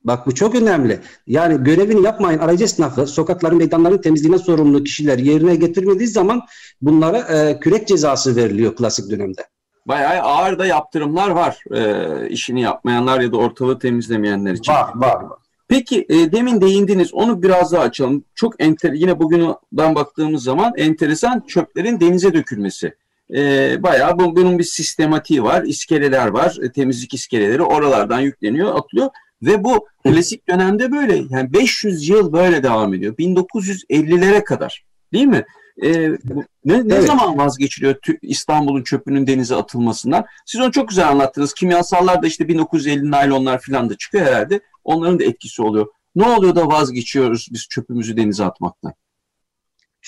Bak 0.04 0.26
bu 0.26 0.34
çok 0.34 0.54
önemli. 0.54 1.00
Yani 1.26 1.64
görevini 1.64 2.02
yapmayın 2.02 2.38
aracı 2.38 2.64
esnafı, 2.64 3.06
sokakların, 3.06 3.58
meydanların 3.58 3.98
temizliğine 3.98 4.38
sorumlu 4.38 4.84
kişiler 4.84 5.18
yerine 5.18 5.56
getirmediği 5.56 6.08
zaman 6.08 6.42
bunlara 6.82 7.18
e, 7.18 7.60
kürek 7.60 7.88
cezası 7.88 8.36
veriliyor 8.36 8.76
klasik 8.76 9.10
dönemde. 9.10 9.46
Bayağı 9.86 10.22
ağır 10.22 10.58
da 10.58 10.66
yaptırımlar 10.66 11.30
var 11.30 11.58
e, 11.74 12.28
işini 12.28 12.60
yapmayanlar 12.60 13.20
ya 13.20 13.32
da 13.32 13.36
ortalığı 13.36 13.78
temizlemeyenler 13.78 14.52
için. 14.52 14.72
var, 14.72 14.90
var. 14.94 15.24
Peki 15.68 16.06
e, 16.08 16.32
demin 16.32 16.60
değindiniz 16.60 17.14
onu 17.14 17.42
biraz 17.42 17.72
daha 17.72 17.82
açalım. 17.82 18.24
Çok 18.34 18.62
enter 18.62 18.92
yine 18.92 19.18
bugünden 19.18 19.94
baktığımız 19.94 20.42
zaman 20.42 20.72
enteresan 20.76 21.44
çöplerin 21.48 22.00
denize 22.00 22.34
dökülmesi. 22.34 22.94
E, 23.34 23.82
bayağı 23.82 24.18
bu, 24.18 24.36
bunun 24.36 24.58
bir 24.58 24.64
sistematiği 24.64 25.42
var. 25.42 25.62
İskeleler 25.62 26.26
var. 26.26 26.56
e, 26.62 26.72
temizlik 26.72 27.14
iskeleleri 27.14 27.62
oralardan 27.62 28.20
yükleniyor, 28.20 28.74
atılıyor. 28.74 29.10
Ve 29.42 29.64
bu 29.64 29.86
klasik 30.04 30.48
dönemde 30.48 30.92
böyle. 30.92 31.22
Yani 31.30 31.52
500 31.52 32.08
yıl 32.08 32.32
böyle 32.32 32.62
devam 32.62 32.94
ediyor. 32.94 33.14
1950'lere 33.16 34.44
kadar. 34.44 34.84
Değil 35.12 35.26
mi? 35.26 35.44
E, 35.82 36.12
bu- 36.12 36.44
ne, 36.64 36.88
ne 36.88 36.94
Evet. 36.94 37.06
zaman 37.06 37.38
vazgeçiliyor 37.38 37.94
İstanbul'un 38.22 38.82
çöpünün 38.82 39.26
denize 39.26 39.54
atılmasından? 39.56 40.24
Siz 40.46 40.60
onu 40.60 40.72
çok 40.72 40.88
güzel 40.88 41.08
anlattınız. 41.08 41.54
Kimyasallar 41.54 42.22
da 42.22 42.26
işte 42.26 42.48
1950 42.48 43.10
naylonlar 43.10 43.60
falan 43.60 43.90
da 43.90 43.96
çıkıyor 43.96 44.26
herhalde. 44.26 44.60
Onların 44.84 45.18
da 45.18 45.24
etkisi 45.24 45.62
oluyor. 45.62 45.86
Ne 46.16 46.26
oluyor 46.26 46.54
da 46.54 46.66
vazgeçiyoruz 46.66 47.48
biz 47.52 47.66
çöpümüzü 47.70 48.16
denize 48.16 48.44
atmaktan? 48.44 48.92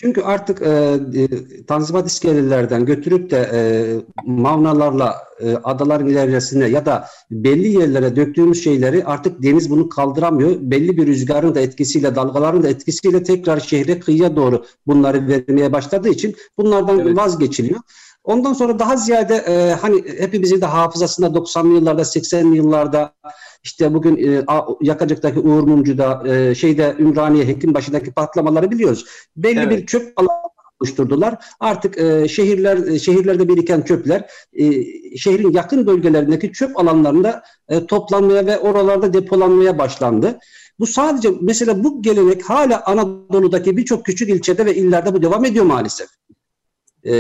Çünkü 0.01 0.23
artık 0.23 0.63
e, 0.63 1.01
e, 1.15 1.29
tanzimat 1.67 2.07
iskelelerden 2.07 2.87
götürüp 2.87 3.31
de 3.31 3.51
e, 3.53 3.61
mavnalarla 4.27 5.17
e, 5.41 5.55
adaların 5.65 6.09
ilerisine 6.09 6.69
ya 6.69 6.87
da 6.87 7.07
belli 7.31 7.69
yerlere 7.69 8.17
döktüğümüz 8.17 8.65
şeyleri 8.65 9.05
artık 9.05 9.43
deniz 9.43 9.71
bunu 9.71 9.89
kaldıramıyor. 9.89 10.57
Belli 10.61 10.97
bir 10.97 11.07
rüzgarın 11.07 11.55
da 11.55 11.61
etkisiyle, 11.61 12.15
dalgaların 12.15 12.63
da 12.63 12.69
etkisiyle 12.69 13.23
tekrar 13.23 13.61
şehre 13.61 14.01
kıyıya 14.01 14.37
doğru 14.37 14.65
bunları 14.87 15.29
vermeye 15.29 15.73
başladığı 15.73 16.09
için 16.09 16.37
bunlardan 16.59 16.99
Evet. 16.99 17.17
vazgeçiliyor. 17.17 17.81
Ondan 18.25 18.53
sonra 18.53 18.79
daha 18.79 18.97
ziyade 18.97 19.35
e, 19.35 19.73
hani 19.73 20.05
hepimizin 20.19 20.61
de 20.61 20.67
hafızasında 20.67 21.27
90'lı 21.27 21.75
yıllarda, 21.75 22.03
80'li 22.03 22.57
yıllarda 22.57 23.13
işte 23.63 23.95
bugün 23.95 24.17
e, 24.17 24.45
Yakacık'taki 24.81 25.41
Uğur 25.41 25.63
Mumcu'da, 25.63 26.23
e, 26.29 26.55
şeyde 26.55 26.97
Ümraniye 26.99 27.47
Hekimbaşı'ndaki 27.47 28.13
patlamaları 28.13 28.71
biliyoruz. 28.71 29.07
Belli 29.37 29.61
Evet. 29.61 29.71
bir 29.71 29.87
çöp 29.87 30.13
alanı 30.17 30.51
oluşturdular. 30.81 31.35
Artık 31.61 31.99
e, 31.99 32.29
şehirler 32.29 32.77
e, 32.77 32.99
şehirlerde 32.99 33.49
biriken 33.49 33.83
çöpler 33.83 34.31
e, 34.53 34.65
şehrin 35.17 35.53
yakın 35.53 35.87
bölgelerindeki 35.87 36.53
çöp 36.53 36.79
alanlarında 36.79 37.43
e, 37.69 37.87
toplanmaya 37.87 38.47
ve 38.47 38.59
oralarda 38.59 39.13
depolanmaya 39.13 39.79
başlandı. 39.79 40.39
Bu 40.79 40.87
sadece 40.87 41.31
mesela 41.41 41.85
bu 41.85 42.03
gelenek 42.03 42.51
hala 42.51 42.83
Anadolu'daki 42.87 43.77
birçok 43.77 44.05
küçük 44.05 44.29
ilçede 44.29 44.67
ve 44.67 44.75
illerde 44.75 45.15
bu 45.15 45.23
devam 45.23 45.45
ediyor 45.45 45.65
maalesef. 45.65 46.09
Ee, 47.05 47.13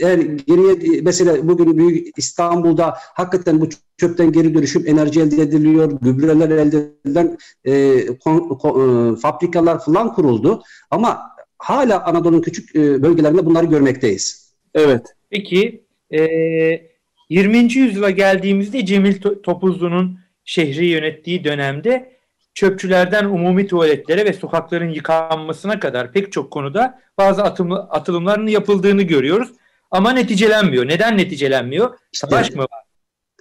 eğer 0.00 0.18
geriye 0.18 1.00
mesela 1.02 1.48
bugün 1.48 1.78
büyük 1.78 2.18
İstanbul'da 2.18 2.94
hakikaten 2.98 3.60
bu 3.60 3.68
çöpten 3.96 4.32
geri 4.32 4.54
dönüşüm 4.54 4.84
enerji 4.86 5.20
elde 5.20 5.42
ediliyor, 5.42 5.98
gübreler 6.02 6.50
elde 6.50 6.88
edilen 7.06 7.38
e, 7.64 8.06
kon- 8.06 8.48
kon- 8.48 9.12
e, 9.12 9.16
fabrikalar 9.16 9.84
falan 9.84 10.14
kuruldu. 10.14 10.62
Ama 10.90 11.20
hala 11.58 12.04
Anadolu'nun 12.04 12.42
küçük 12.42 12.76
e, 12.76 13.02
bölgelerinde 13.02 13.46
bunları 13.46 13.66
görmekteyiz. 13.66 14.54
Evet. 14.74 15.06
Peki 15.30 15.84
e, 16.14 16.20
20. 17.28 17.58
yüzyıla 17.58 18.10
geldiğimizde 18.10 18.86
Cemil 18.86 19.20
To- 19.20 19.42
Topuzlu'nun 19.42 20.18
şehri 20.44 20.86
yönettiği 20.86 21.44
dönemde 21.44 22.11
çöpçülerden 22.54 23.24
umumi 23.24 23.66
tuvaletlere 23.66 24.24
ve 24.24 24.32
sokakların 24.32 24.88
yıkanmasına 24.88 25.80
kadar 25.80 26.12
pek 26.12 26.32
çok 26.32 26.50
konuda 26.50 27.00
bazı 27.18 27.42
atımlı, 27.42 27.78
atılımların 27.78 28.46
yapıldığını 28.46 29.02
görüyoruz. 29.02 29.48
Ama 29.90 30.12
neticelenmiyor. 30.12 30.88
Neden 30.88 31.18
neticelenmiyor? 31.18 31.94
Savaş 32.12 32.50
mı 32.50 32.62
var? 32.62 32.82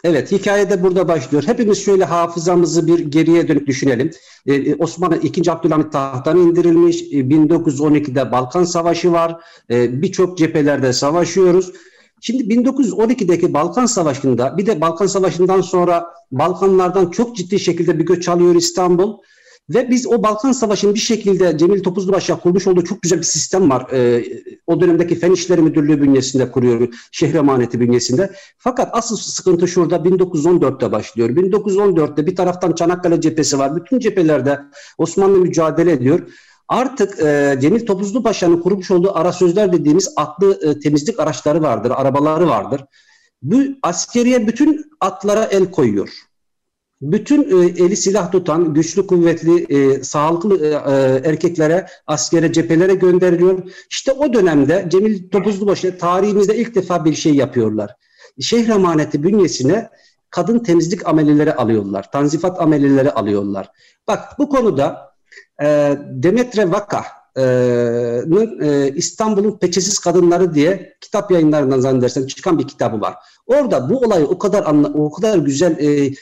Evet, 0.04 0.32
hikaye 0.32 0.70
de 0.70 0.84
burada 0.84 1.08
başlıyor. 1.08 1.44
Hepimiz 1.48 1.86
şöyle 1.86 2.06
hafızamızı 2.06 2.88
bir 2.88 3.00
geriye 3.00 3.48
dönüp 3.48 3.68
düşünelim. 3.68 4.12
Ee, 4.48 4.76
Osmanlı 4.76 5.18
2. 5.18 5.52
Abdülhamit 5.52 5.92
tahttan 5.92 6.38
indirilmiş. 6.38 7.02
Ee, 7.02 7.06
1912'de 7.06 8.32
Balkan 8.32 8.64
Savaşı 8.64 9.12
var. 9.12 9.42
Ee, 9.70 10.02
Birçok 10.02 10.38
cephelerde 10.38 10.94
savaşıyoruz. 10.94 11.72
Şimdi 12.22 12.44
1912'deki 12.44 13.54
Balkan 13.54 13.86
Savaşı'nda 13.86 14.58
bir 14.58 14.66
de 14.66 14.82
Balkan 14.82 15.08
Savaşı'ndan 15.08 15.62
sonra 15.62 16.06
Balkanlardan 16.32 17.12
çok 17.12 17.36
ciddi 17.36 17.60
şekilde 17.60 18.00
bir 18.00 18.06
göç 18.06 18.30
alıyor 18.30 18.56
İstanbul. 18.56 19.18
Ve 19.70 19.90
biz 19.90 20.08
o 20.08 20.24
Balkan 20.24 20.52
Savaşı'nın 20.52 20.94
bir 20.94 21.00
şekilde 21.00 21.58
Cemil 21.58 21.84
Topuzlubaşı'ya 21.84 22.40
kurmuş 22.40 22.68
olduğu 22.68 22.84
çok 22.84 23.02
güzel 23.02 23.20
bir 23.20 23.24
sistem 23.24 23.70
var. 23.70 23.88
Ee, 23.92 24.26
o 24.68 24.82
dönemdeki 24.82 25.16
Fen 25.16 25.32
İşleri 25.32 25.62
Müdürlüğü 25.62 26.02
bünyesinde 26.02 26.52
kuruyor, 26.52 26.88
şehir 27.12 27.36
emaneti 27.36 27.80
bünyesinde. 27.80 28.32
Fakat 28.58 28.90
asıl 28.94 29.16
sıkıntı 29.16 29.68
şurada 29.68 29.96
1914'te 29.96 30.92
başlıyor. 30.92 31.30
1914'te 31.30 32.28
bir 32.28 32.36
taraftan 32.36 32.76
Çanakkale 32.76 33.22
cephesi 33.22 33.60
var. 33.60 33.76
Bütün 33.76 34.00
cephelerde 34.00 34.60
Osmanlı 34.98 35.38
mücadele 35.38 35.92
ediyor. 35.92 36.20
Artık 36.72 37.20
e, 37.20 37.58
Cemil 37.62 37.86
Topuzlu 37.86 38.24
Paşa'nın 38.24 38.62
kurmuş 38.62 38.92
olduğu 38.92 39.18
ara 39.18 39.32
sözler 39.32 39.74
dediğimiz 39.74 40.14
atlı 40.16 40.60
e, 40.62 40.80
temizlik 40.80 41.20
araçları 41.20 41.62
vardır, 41.62 41.92
arabaları 41.96 42.48
vardır. 42.48 42.82
Bu 43.42 43.56
askeriye 43.84 44.48
bütün 44.48 44.92
atlara 45.02 45.46
el 45.46 45.72
koyuyor. 45.72 46.10
Bütün 47.02 47.62
e, 47.62 47.66
eli 47.66 47.96
silah 47.96 48.32
tutan, 48.32 48.74
güçlü, 48.74 49.08
kuvvetli, 49.08 49.66
e, 49.76 50.04
sağlıklı 50.04 50.66
e, 50.66 50.70
e, 50.70 51.30
erkeklere, 51.30 51.88
askere, 52.08 52.54
cephelere 52.54 52.96
gönderiliyor. 52.96 53.72
İşte 53.90 54.12
o 54.12 54.34
dönemde 54.34 54.86
Cemil 54.90 55.30
Topuzlubaşı 55.30 55.98
tarihimizde 55.98 56.58
ilk 56.58 56.76
defa 56.76 57.06
bir 57.06 57.14
şey 57.14 57.34
yapıyorlar. 57.34 57.96
Şehir 58.42 58.70
emaneti 58.70 59.24
bünyesine 59.24 59.90
kadın 60.30 60.60
temizlik 60.60 61.08
amelileri 61.08 61.54
alıyorlar. 61.54 62.12
Tanzifat 62.12 62.62
amelileri 62.62 63.12
alıyorlar. 63.12 63.70
Bak 64.08 64.40
bu 64.40 64.50
konuda 64.50 65.11
e, 65.62 65.98
Demetre 66.10 66.72
Vaka'nın 66.72 68.62
e, 68.62 68.92
İstanbul'un 68.96 69.58
Peçesiz 69.58 70.00
Kadınları 70.00 70.54
diye 70.54 70.94
kitap 71.02 71.32
yayınlarından 71.32 71.80
zannedersem 71.80 72.28
çıkan 72.28 72.60
bir 72.60 72.68
kitabı 72.68 73.02
var. 73.02 73.16
Orada 73.46 73.90
bu 73.90 73.98
olayı 73.98 74.26
o 74.26 74.38
kadar 74.38 74.66
anla, 74.66 74.88
o 74.88 75.12
kadar 75.12 75.38
güzel 75.38 75.80
e, 75.80 76.14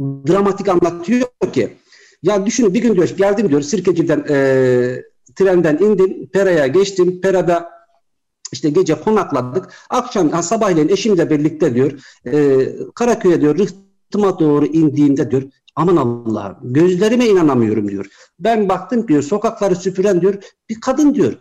dramatik 0.00 0.68
anlatıyor 0.68 1.26
ki. 1.52 1.76
Ya 2.22 2.46
düşünün 2.46 2.74
bir 2.74 2.82
gün 2.82 2.94
diyor 2.94 3.08
geldim 3.08 3.48
diyor 3.48 3.62
Sirkeci'den 3.62 4.24
e, 4.28 4.36
trenden 5.36 5.78
indim 5.78 6.28
Pera'ya 6.32 6.66
geçtim. 6.66 7.20
Pera'da 7.20 7.70
işte 8.52 8.70
gece 8.70 8.94
konakladık. 8.94 9.72
Akşam 9.90 10.42
sabahleyin 10.42 10.88
eşimle 10.88 11.30
birlikte 11.30 11.74
diyor 11.74 11.92
e, 12.26 12.68
Karaköy'e 12.94 13.40
diyor 13.40 13.58
rıhtıma 14.12 14.38
doğru 14.38 14.66
indiğimde 14.66 15.30
diyor 15.30 15.42
aman 15.76 15.96
Allah'ım 15.96 16.72
gözlerime 16.72 17.26
inanamıyorum 17.26 17.88
diyor. 17.88 18.06
Ben 18.38 18.68
baktım 18.68 19.08
diyor 19.08 19.22
sokakları 19.22 19.76
süpüren 19.76 20.20
diyor 20.20 20.34
bir 20.68 20.80
kadın 20.80 21.14
diyor. 21.14 21.34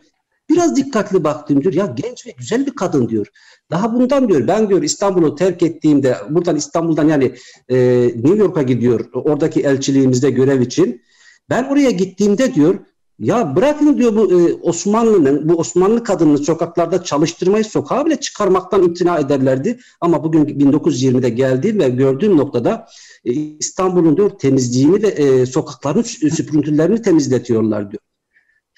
Biraz 0.49 0.75
dikkatli 0.75 1.23
baktım 1.23 1.63
diyor. 1.63 1.73
Ya 1.73 1.86
genç 1.86 2.27
ve 2.27 2.31
güzel 2.38 2.65
bir 2.65 2.75
kadın 2.75 3.10
diyor. 3.10 3.27
Daha 3.71 3.93
bundan 3.93 4.29
diyor 4.29 4.47
ben 4.47 4.69
diyor 4.69 4.84
İstanbul'u 4.84 5.36
terk 5.36 5.63
ettiğimde 5.63 6.15
buradan 6.29 6.55
İstanbul'dan 6.55 7.07
yani 7.07 7.36
e, 7.69 7.77
New 8.15 8.36
York'a 8.36 8.62
gidiyor 8.62 9.10
oradaki 9.13 9.62
elçiliğimizde 9.62 10.31
görev 10.31 10.62
için. 10.62 11.01
Ben 11.49 11.63
oraya 11.63 11.91
gittiğimde 11.91 12.53
diyor 12.53 12.75
ya 13.21 13.55
bırakın 13.55 13.97
diyor 13.97 14.15
bu 14.15 14.41
e, 14.41 14.53
Osmanlı'nın, 14.53 15.49
bu 15.49 15.53
Osmanlı 15.53 16.03
kadınını 16.03 16.38
sokaklarda 16.38 17.03
çalıştırmayı 17.03 17.65
sokağa 17.65 18.05
bile 18.05 18.19
çıkarmaktan 18.19 18.84
imtina 18.84 19.19
ederlerdi. 19.19 19.79
Ama 20.01 20.23
bugün 20.23 20.45
1920'de 20.45 21.29
geldiğim 21.29 21.79
ve 21.79 21.89
gördüğüm 21.89 22.38
noktada 22.38 22.88
e, 23.25 23.31
İstanbul'un 23.34 24.17
diyor 24.17 24.29
temizliğini 24.29 25.03
ve 25.03 25.07
e, 25.07 25.45
sokakların 25.45 26.01
süprüntülerini 26.01 27.01
temizletiyorlar 27.01 27.91
diyor. 27.91 28.01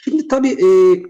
Şimdi 0.04 0.28
tabii 0.28 0.52
e, 0.52 0.68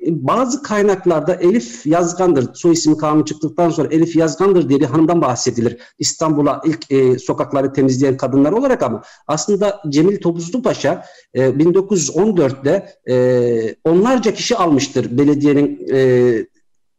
bazı 0.07 0.63
kaynaklarda 0.63 1.35
Elif 1.35 1.85
Yazgandır, 1.85 2.53
soy 2.53 2.73
ismi 2.73 2.97
kanunu 2.97 3.25
çıktıktan 3.25 3.69
sonra 3.69 3.87
Elif 3.91 4.15
Yazgandır 4.15 4.69
diye 4.69 4.79
bir 4.79 4.85
hanımdan 4.85 5.21
bahsedilir. 5.21 5.77
İstanbul'a 5.99 6.61
ilk 6.65 6.91
e, 6.91 7.19
sokakları 7.19 7.73
temizleyen 7.73 8.17
kadınlar 8.17 8.51
olarak 8.51 8.83
ama 8.83 9.03
aslında 9.27 9.81
Cemil 9.89 10.21
Topuzlu 10.21 10.61
Paşa 10.61 11.05
e, 11.33 11.41
1914'te 11.41 12.95
e, 13.13 13.75
onlarca 13.83 14.33
kişi 14.33 14.55
almıştır 14.55 15.17
belediyenin 15.17 15.87
e, 15.93 16.45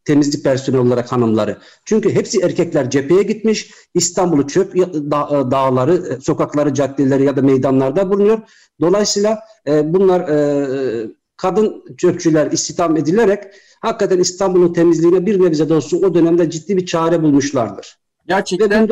temizlik 0.04 0.44
personeli 0.44 0.80
olarak 0.80 1.12
hanımları. 1.12 1.58
Çünkü 1.84 2.10
hepsi 2.10 2.40
erkekler 2.40 2.90
cepheye 2.90 3.22
gitmiş. 3.22 3.70
İstanbul'u 3.94 4.46
çöp 4.46 4.76
da, 4.76 5.50
dağları, 5.50 5.94
e, 5.94 6.20
sokakları, 6.20 6.74
caddeleri 6.74 7.24
ya 7.24 7.36
da 7.36 7.42
meydanlarda 7.42 8.10
bulunuyor. 8.10 8.38
Dolayısıyla 8.80 9.40
e, 9.66 9.94
bunlar 9.94 10.20
e, 10.20 11.23
kadın 11.36 11.84
çöpçüler 11.96 12.50
istihdam 12.50 12.96
edilerek 12.96 13.44
hakikaten 13.80 14.18
İstanbul'un 14.18 14.72
temizliğine 14.72 15.26
bir 15.26 15.42
nebze 15.42 15.68
de 15.68 15.74
olsun 15.74 16.02
o 16.02 16.14
dönemde 16.14 16.50
ciddi 16.50 16.76
bir 16.76 16.86
çare 16.86 17.22
bulmuşlardır. 17.22 17.98
Gerçekten 18.26 18.88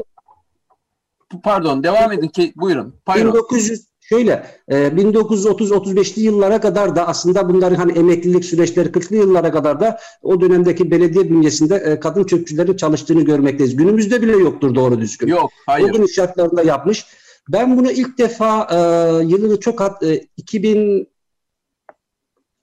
pardon 1.44 1.82
devam 1.82 2.12
edin 2.12 2.28
ki 2.28 2.52
buyurun. 2.56 2.94
Pardon. 3.06 3.34
1900 3.34 3.92
şöyle 4.00 4.46
e, 4.68 4.76
1930-35'li 4.76 6.22
yıllara 6.22 6.60
kadar 6.60 6.96
da 6.96 7.08
aslında 7.08 7.48
bunların 7.48 7.76
hani 7.76 7.92
emeklilik 7.92 8.44
süreçleri 8.44 8.88
40'lı 8.88 9.16
yıllara 9.16 9.52
kadar 9.52 9.80
da 9.80 9.98
o 10.22 10.40
dönemdeki 10.40 10.90
belediye 10.90 11.30
bünyesinde 11.30 11.76
e, 11.76 12.00
kadın 12.00 12.24
çöpçülerin 12.24 12.76
çalıştığını 12.76 13.22
görmekteyiz. 13.22 13.76
Günümüzde 13.76 14.22
bile 14.22 14.32
yoktur 14.32 14.74
doğru 14.74 15.00
düzgün. 15.00 15.28
Yok, 15.28 15.50
hayır. 15.66 15.90
O 15.90 15.92
gün 15.92 16.06
şartlarında 16.06 16.62
yapmış. 16.62 17.06
Ben 17.48 17.78
bunu 17.78 17.90
ilk 17.90 18.18
defa 18.18 18.68
e, 18.70 18.76
yılını 19.24 19.60
çok 19.60 19.80
at, 19.80 20.02
e, 20.02 20.26
2000 20.36 21.11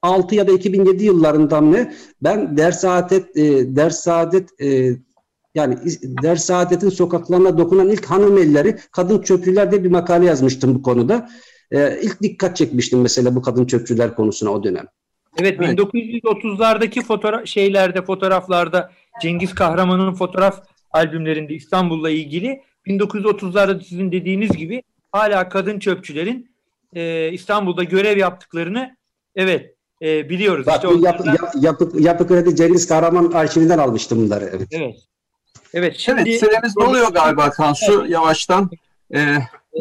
2006 0.03 0.35
ya 0.35 0.47
da 0.47 0.51
2007 0.51 1.05
yıllarından 1.05 1.71
ne 1.71 1.93
ben 2.21 2.57
ders 2.57 2.81
saadet 2.81 3.37
e, 3.37 3.75
ders 3.75 3.99
saadet 3.99 4.61
e, 4.61 4.97
yani 5.55 5.77
ders 6.03 6.45
saadetin 6.45 6.89
sokaklarına 6.89 7.57
dokunan 7.57 7.89
ilk 7.89 8.05
hanım 8.05 8.37
elleri 8.37 8.77
kadın 8.91 9.21
çöpçüler 9.21 9.71
diye 9.71 9.83
bir 9.83 9.91
makale 9.91 10.25
yazmıştım 10.25 10.75
bu 10.75 10.81
konuda. 10.81 11.29
E, 11.71 11.99
ilk 12.01 12.21
dikkat 12.21 12.57
çekmiştim 12.57 13.01
mesela 13.01 13.35
bu 13.35 13.41
kadın 13.41 13.65
çöpçüler 13.65 14.15
konusuna 14.15 14.49
o 14.49 14.63
dönem. 14.63 14.85
Evet, 15.37 15.59
evet. 15.61 15.79
1930'lardaki 15.79 17.01
fotoğraf 17.01 17.45
şeylerde 17.45 18.01
fotoğraflarda 18.01 18.91
Cengiz 19.21 19.55
Kahraman'ın 19.55 20.13
fotoğraf 20.13 20.63
albümlerinde 20.91 21.53
İstanbul'la 21.53 22.09
ilgili 22.09 22.61
1930'larda 22.87 23.83
sizin 23.83 24.11
dediğiniz 24.11 24.51
gibi 24.51 24.83
hala 25.11 25.49
kadın 25.49 25.79
çöpçülerin 25.79 26.49
e, 26.95 27.31
İstanbul'da 27.31 27.83
görev 27.83 28.17
yaptıklarını 28.17 28.95
evet 29.35 29.75
e, 30.01 30.29
biliyoruz. 30.29 30.67
Bak, 30.67 30.75
işte 30.75 30.87
onlardan... 30.87 31.25
yapı, 31.25 31.59
yapı, 31.59 32.01
yapı 32.01 32.27
kredi 32.27 32.55
Cengiz 32.55 32.87
Kahraman 32.87 33.31
arşivinden 33.31 33.77
almıştım 33.77 34.25
bunları. 34.25 34.49
Evet. 34.55 34.67
Evet. 34.71 34.95
Evet, 35.73 35.95
şimdi... 35.97 36.21
evet 36.21 36.39
süremiz 36.39 36.75
doluyor 36.75 37.11
galiba 37.13 37.49
Kansu 37.49 37.99
evet. 38.01 38.09
yavaştan. 38.09 38.69
Ee, 39.13 39.19
ee, 39.19 39.79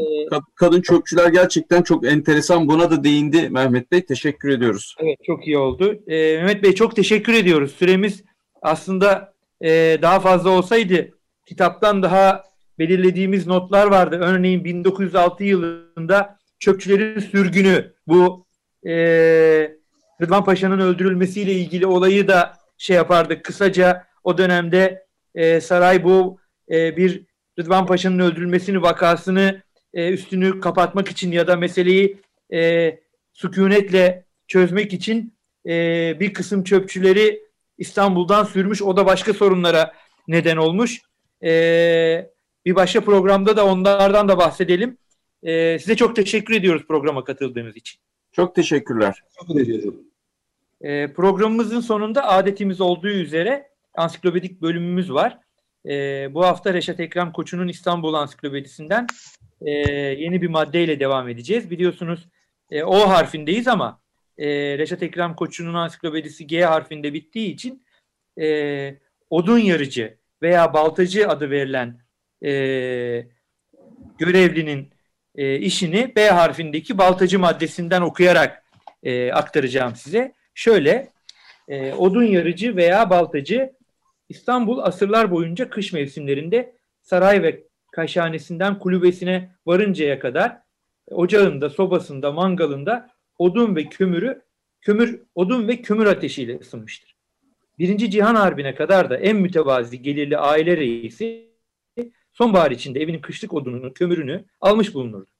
kadın 0.54 0.80
çöpçüler 0.80 1.28
gerçekten 1.28 1.82
çok 1.82 2.06
enteresan. 2.06 2.68
Buna 2.68 2.90
da 2.90 3.04
değindi 3.04 3.50
Mehmet 3.50 3.92
Bey. 3.92 4.06
Teşekkür 4.06 4.48
ediyoruz. 4.48 4.94
Evet 4.98 5.18
çok 5.26 5.46
iyi 5.46 5.58
oldu. 5.58 5.98
Ee, 6.06 6.36
Mehmet 6.36 6.62
Bey 6.62 6.74
çok 6.74 6.96
teşekkür 6.96 7.32
ediyoruz. 7.32 7.72
Süremiz 7.78 8.24
aslında 8.62 9.34
e, 9.60 9.98
daha 10.02 10.20
fazla 10.20 10.50
olsaydı 10.50 11.10
kitaptan 11.46 12.02
daha 12.02 12.42
belirlediğimiz 12.78 13.46
notlar 13.46 13.86
vardı. 13.86 14.18
Örneğin 14.22 14.64
1906 14.64 15.44
yılında 15.44 16.38
çöpçülerin 16.58 17.20
sürgünü 17.20 17.92
bu 18.06 18.46
e, 18.86 19.77
Rıdvan 20.22 20.44
Paşa'nın 20.44 20.78
öldürülmesiyle 20.78 21.52
ilgili 21.52 21.86
olayı 21.86 22.28
da 22.28 22.56
şey 22.78 22.96
yapardık. 22.96 23.44
Kısaca 23.44 24.06
o 24.24 24.38
dönemde 24.38 25.06
e, 25.34 25.60
saray 25.60 26.04
bu 26.04 26.38
e, 26.70 26.96
bir 26.96 27.24
Rıdvan 27.58 27.86
Paşa'nın 27.86 28.18
öldürülmesini 28.18 28.82
vakasını 28.82 29.62
e, 29.94 30.12
üstünü 30.12 30.60
kapatmak 30.60 31.08
için 31.08 31.32
ya 31.32 31.46
da 31.46 31.56
meseleyi 31.56 32.16
e, 32.52 32.98
sükunetle 33.32 34.24
çözmek 34.46 34.92
için 34.92 35.34
e, 35.66 36.16
bir 36.20 36.32
kısım 36.32 36.64
çöpçüleri 36.64 37.42
İstanbul'dan 37.78 38.44
sürmüş. 38.44 38.82
O 38.82 38.96
da 38.96 39.06
başka 39.06 39.34
sorunlara 39.34 39.92
neden 40.28 40.56
olmuş. 40.56 41.02
E, 41.44 42.30
bir 42.64 42.74
başka 42.74 43.00
programda 43.00 43.56
da 43.56 43.66
onlardan 43.66 44.28
da 44.28 44.38
bahsedelim. 44.38 44.96
E, 45.42 45.78
size 45.78 45.96
çok 45.96 46.16
teşekkür 46.16 46.54
ediyoruz 46.54 46.82
programa 46.88 47.24
katıldığınız 47.24 47.76
için. 47.76 48.00
Çok 48.32 48.54
teşekkürler. 48.54 49.22
Çok 49.40 49.60
ediyorum. 49.60 50.07
E, 50.80 51.12
programımızın 51.12 51.80
sonunda 51.80 52.28
adetimiz 52.28 52.80
olduğu 52.80 53.08
üzere 53.08 53.68
ansiklopedik 53.94 54.62
bölümümüz 54.62 55.12
var. 55.12 55.38
E, 55.86 56.34
bu 56.34 56.44
hafta 56.44 56.74
Reşat 56.74 57.00
Ekrem 57.00 57.32
Koçu'nun 57.32 57.68
İstanbul 57.68 58.14
Ansiklopedisinden 58.14 59.06
e, 59.60 59.70
yeni 59.70 60.42
bir 60.42 60.48
maddeyle 60.48 61.00
devam 61.00 61.28
edeceğiz. 61.28 61.70
Biliyorsunuz 61.70 62.28
e, 62.70 62.82
O 62.82 63.08
harfindeyiz 63.08 63.68
ama 63.68 64.00
e, 64.38 64.78
Reşat 64.78 65.02
Ekrem 65.02 65.34
Koçu'nun 65.34 65.74
ansiklopedisi 65.74 66.46
G 66.46 66.64
harfinde 66.64 67.12
bittiği 67.14 67.54
için 67.54 67.84
e, 68.40 68.98
odun 69.30 69.58
yarıcı 69.58 70.18
veya 70.42 70.74
baltacı 70.74 71.28
adı 71.28 71.50
verilen 71.50 72.00
e, 72.44 72.50
görevlinin 74.18 74.90
e, 75.34 75.58
işini 75.58 76.12
B 76.16 76.28
harfindeki 76.28 76.98
baltacı 76.98 77.38
maddesinden 77.38 78.02
okuyarak 78.02 78.64
e, 79.02 79.32
aktaracağım 79.32 79.96
size. 79.96 80.37
Şöyle, 80.58 81.08
e, 81.68 81.92
odun 81.92 82.22
yarıcı 82.22 82.76
veya 82.76 83.10
baltacı 83.10 83.72
İstanbul 84.28 84.78
asırlar 84.78 85.30
boyunca 85.30 85.70
kış 85.70 85.92
mevsimlerinde 85.92 86.76
saray 87.02 87.42
ve 87.42 87.64
kaşhanesinden 87.92 88.78
kulübesine 88.78 89.50
varıncaya 89.66 90.18
kadar 90.18 90.58
ocağında, 91.10 91.70
sobasında, 91.70 92.32
mangalında 92.32 93.10
odun 93.38 93.76
ve 93.76 93.84
kömürü 93.84 94.42
kömür 94.80 95.20
odun 95.34 95.68
ve 95.68 95.82
kömür 95.82 96.06
ateşiyle 96.06 96.58
ısınmıştır. 96.58 97.16
Birinci 97.78 98.10
Cihan 98.10 98.34
Harbi'ne 98.34 98.74
kadar 98.74 99.10
da 99.10 99.16
en 99.16 99.36
mütevazi 99.36 100.02
gelirli 100.02 100.38
aile 100.38 100.76
reisi 100.76 101.48
sonbahar 102.32 102.70
içinde 102.70 103.00
evinin 103.00 103.20
kışlık 103.20 103.54
odununu, 103.54 103.92
kömürünü 103.92 104.44
almış 104.60 104.94
bulunurdu. 104.94 105.30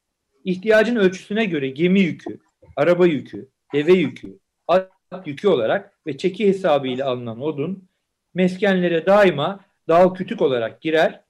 İhtiyacın 0.45 0.97
ölçüsüne 0.97 1.45
göre 1.45 1.69
gemi 1.69 2.01
yükü, 2.01 2.39
araba 2.77 3.07
yükü, 3.07 3.49
deve 3.75 3.93
yükü, 3.93 4.39
at 4.69 4.98
yükü 5.27 5.49
olarak 5.49 5.92
ve 6.07 6.16
çeki 6.16 6.49
hesabıyla 6.49 7.07
alınan 7.07 7.40
odun 7.40 7.88
meskenlere 8.35 9.07
daima 9.07 9.61
dal 9.88 10.14
kütük 10.14 10.42
olarak 10.42 10.81
girer. 10.81 11.21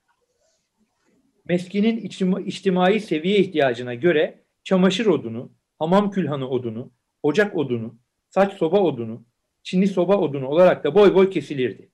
Meskinin 1.49 1.97
içtimai 2.47 3.01
seviye 3.01 3.39
ihtiyacına 3.39 3.95
göre 3.95 4.39
çamaşır 4.65 5.07
odunu, 5.07 5.51
hamam 5.79 6.11
külhanı 6.11 6.49
odunu, 6.49 6.91
ocak 7.23 7.57
odunu, 7.57 7.95
saç 8.31 8.53
soba 8.53 8.81
odunu, 8.81 9.23
çinli 9.63 9.87
soba 9.87 10.17
odunu 10.17 10.49
olarak 10.49 10.85
da 10.85 10.95
boy 10.95 11.15
boy 11.15 11.31
kesilirdi. 11.31 11.89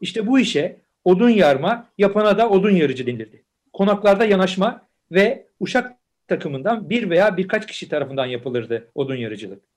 İşte 0.00 0.26
bu 0.26 0.38
işe 0.38 0.80
odun 1.04 1.30
yarma, 1.30 1.88
yapana 1.98 2.38
da 2.38 2.50
odun 2.50 2.70
yarıcı 2.70 3.06
denilirdi. 3.06 3.42
Konaklarda 3.72 4.24
yanaşma 4.24 4.86
ve 5.12 5.46
uşak 5.60 5.96
takımından 6.28 6.90
bir 6.90 7.10
veya 7.10 7.36
birkaç 7.36 7.66
kişi 7.66 7.88
tarafından 7.88 8.26
yapılırdı 8.26 8.88
odun 8.94 9.16
yarıcılık 9.16 9.69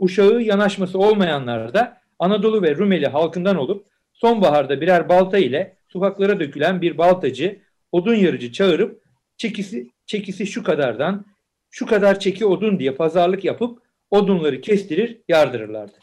uşağı 0.00 0.42
yanaşması 0.42 0.98
olanlar 0.98 1.74
da 1.74 2.00
Anadolu 2.18 2.62
ve 2.62 2.76
Rumeli 2.76 3.06
halkından 3.06 3.56
olup 3.56 3.86
sonbaharda 4.12 4.80
birer 4.80 5.08
balta 5.08 5.38
ile 5.38 5.76
sokaklara 5.88 6.40
dökülen 6.40 6.82
bir 6.82 6.98
baltacı 6.98 7.58
odun 7.92 8.14
yarıcı 8.14 8.52
çağırıp 8.52 9.02
çekisi, 9.36 9.90
çekisi 10.06 10.46
şu 10.46 10.62
kadardan 10.62 11.24
şu 11.70 11.86
kadar 11.86 12.20
çeki 12.20 12.46
odun 12.46 12.78
diye 12.78 12.94
pazarlık 12.94 13.44
yapıp 13.44 13.78
odunları 14.10 14.60
kestirir 14.60 15.18
yardırırlardı. 15.28 15.98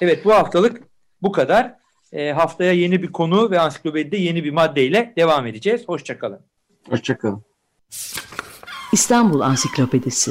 Evet 0.00 0.24
bu 0.24 0.32
haftalık 0.34 0.82
bu 1.22 1.32
kadar. 1.32 1.82
E, 2.12 2.32
haftaya 2.32 2.72
yeni 2.72 3.02
bir 3.02 3.12
konu 3.12 3.50
ve 3.50 3.60
ansiklopedide 3.60 4.16
yeni 4.16 4.44
bir 4.44 4.50
maddeyle 4.50 5.12
devam 5.16 5.46
edeceğiz. 5.46 5.82
Hoşçakalın. 5.88 6.40
Hoşçakalın. 6.88 7.42
İstanbul 8.92 9.40
Ansiklopedisi 9.40 10.30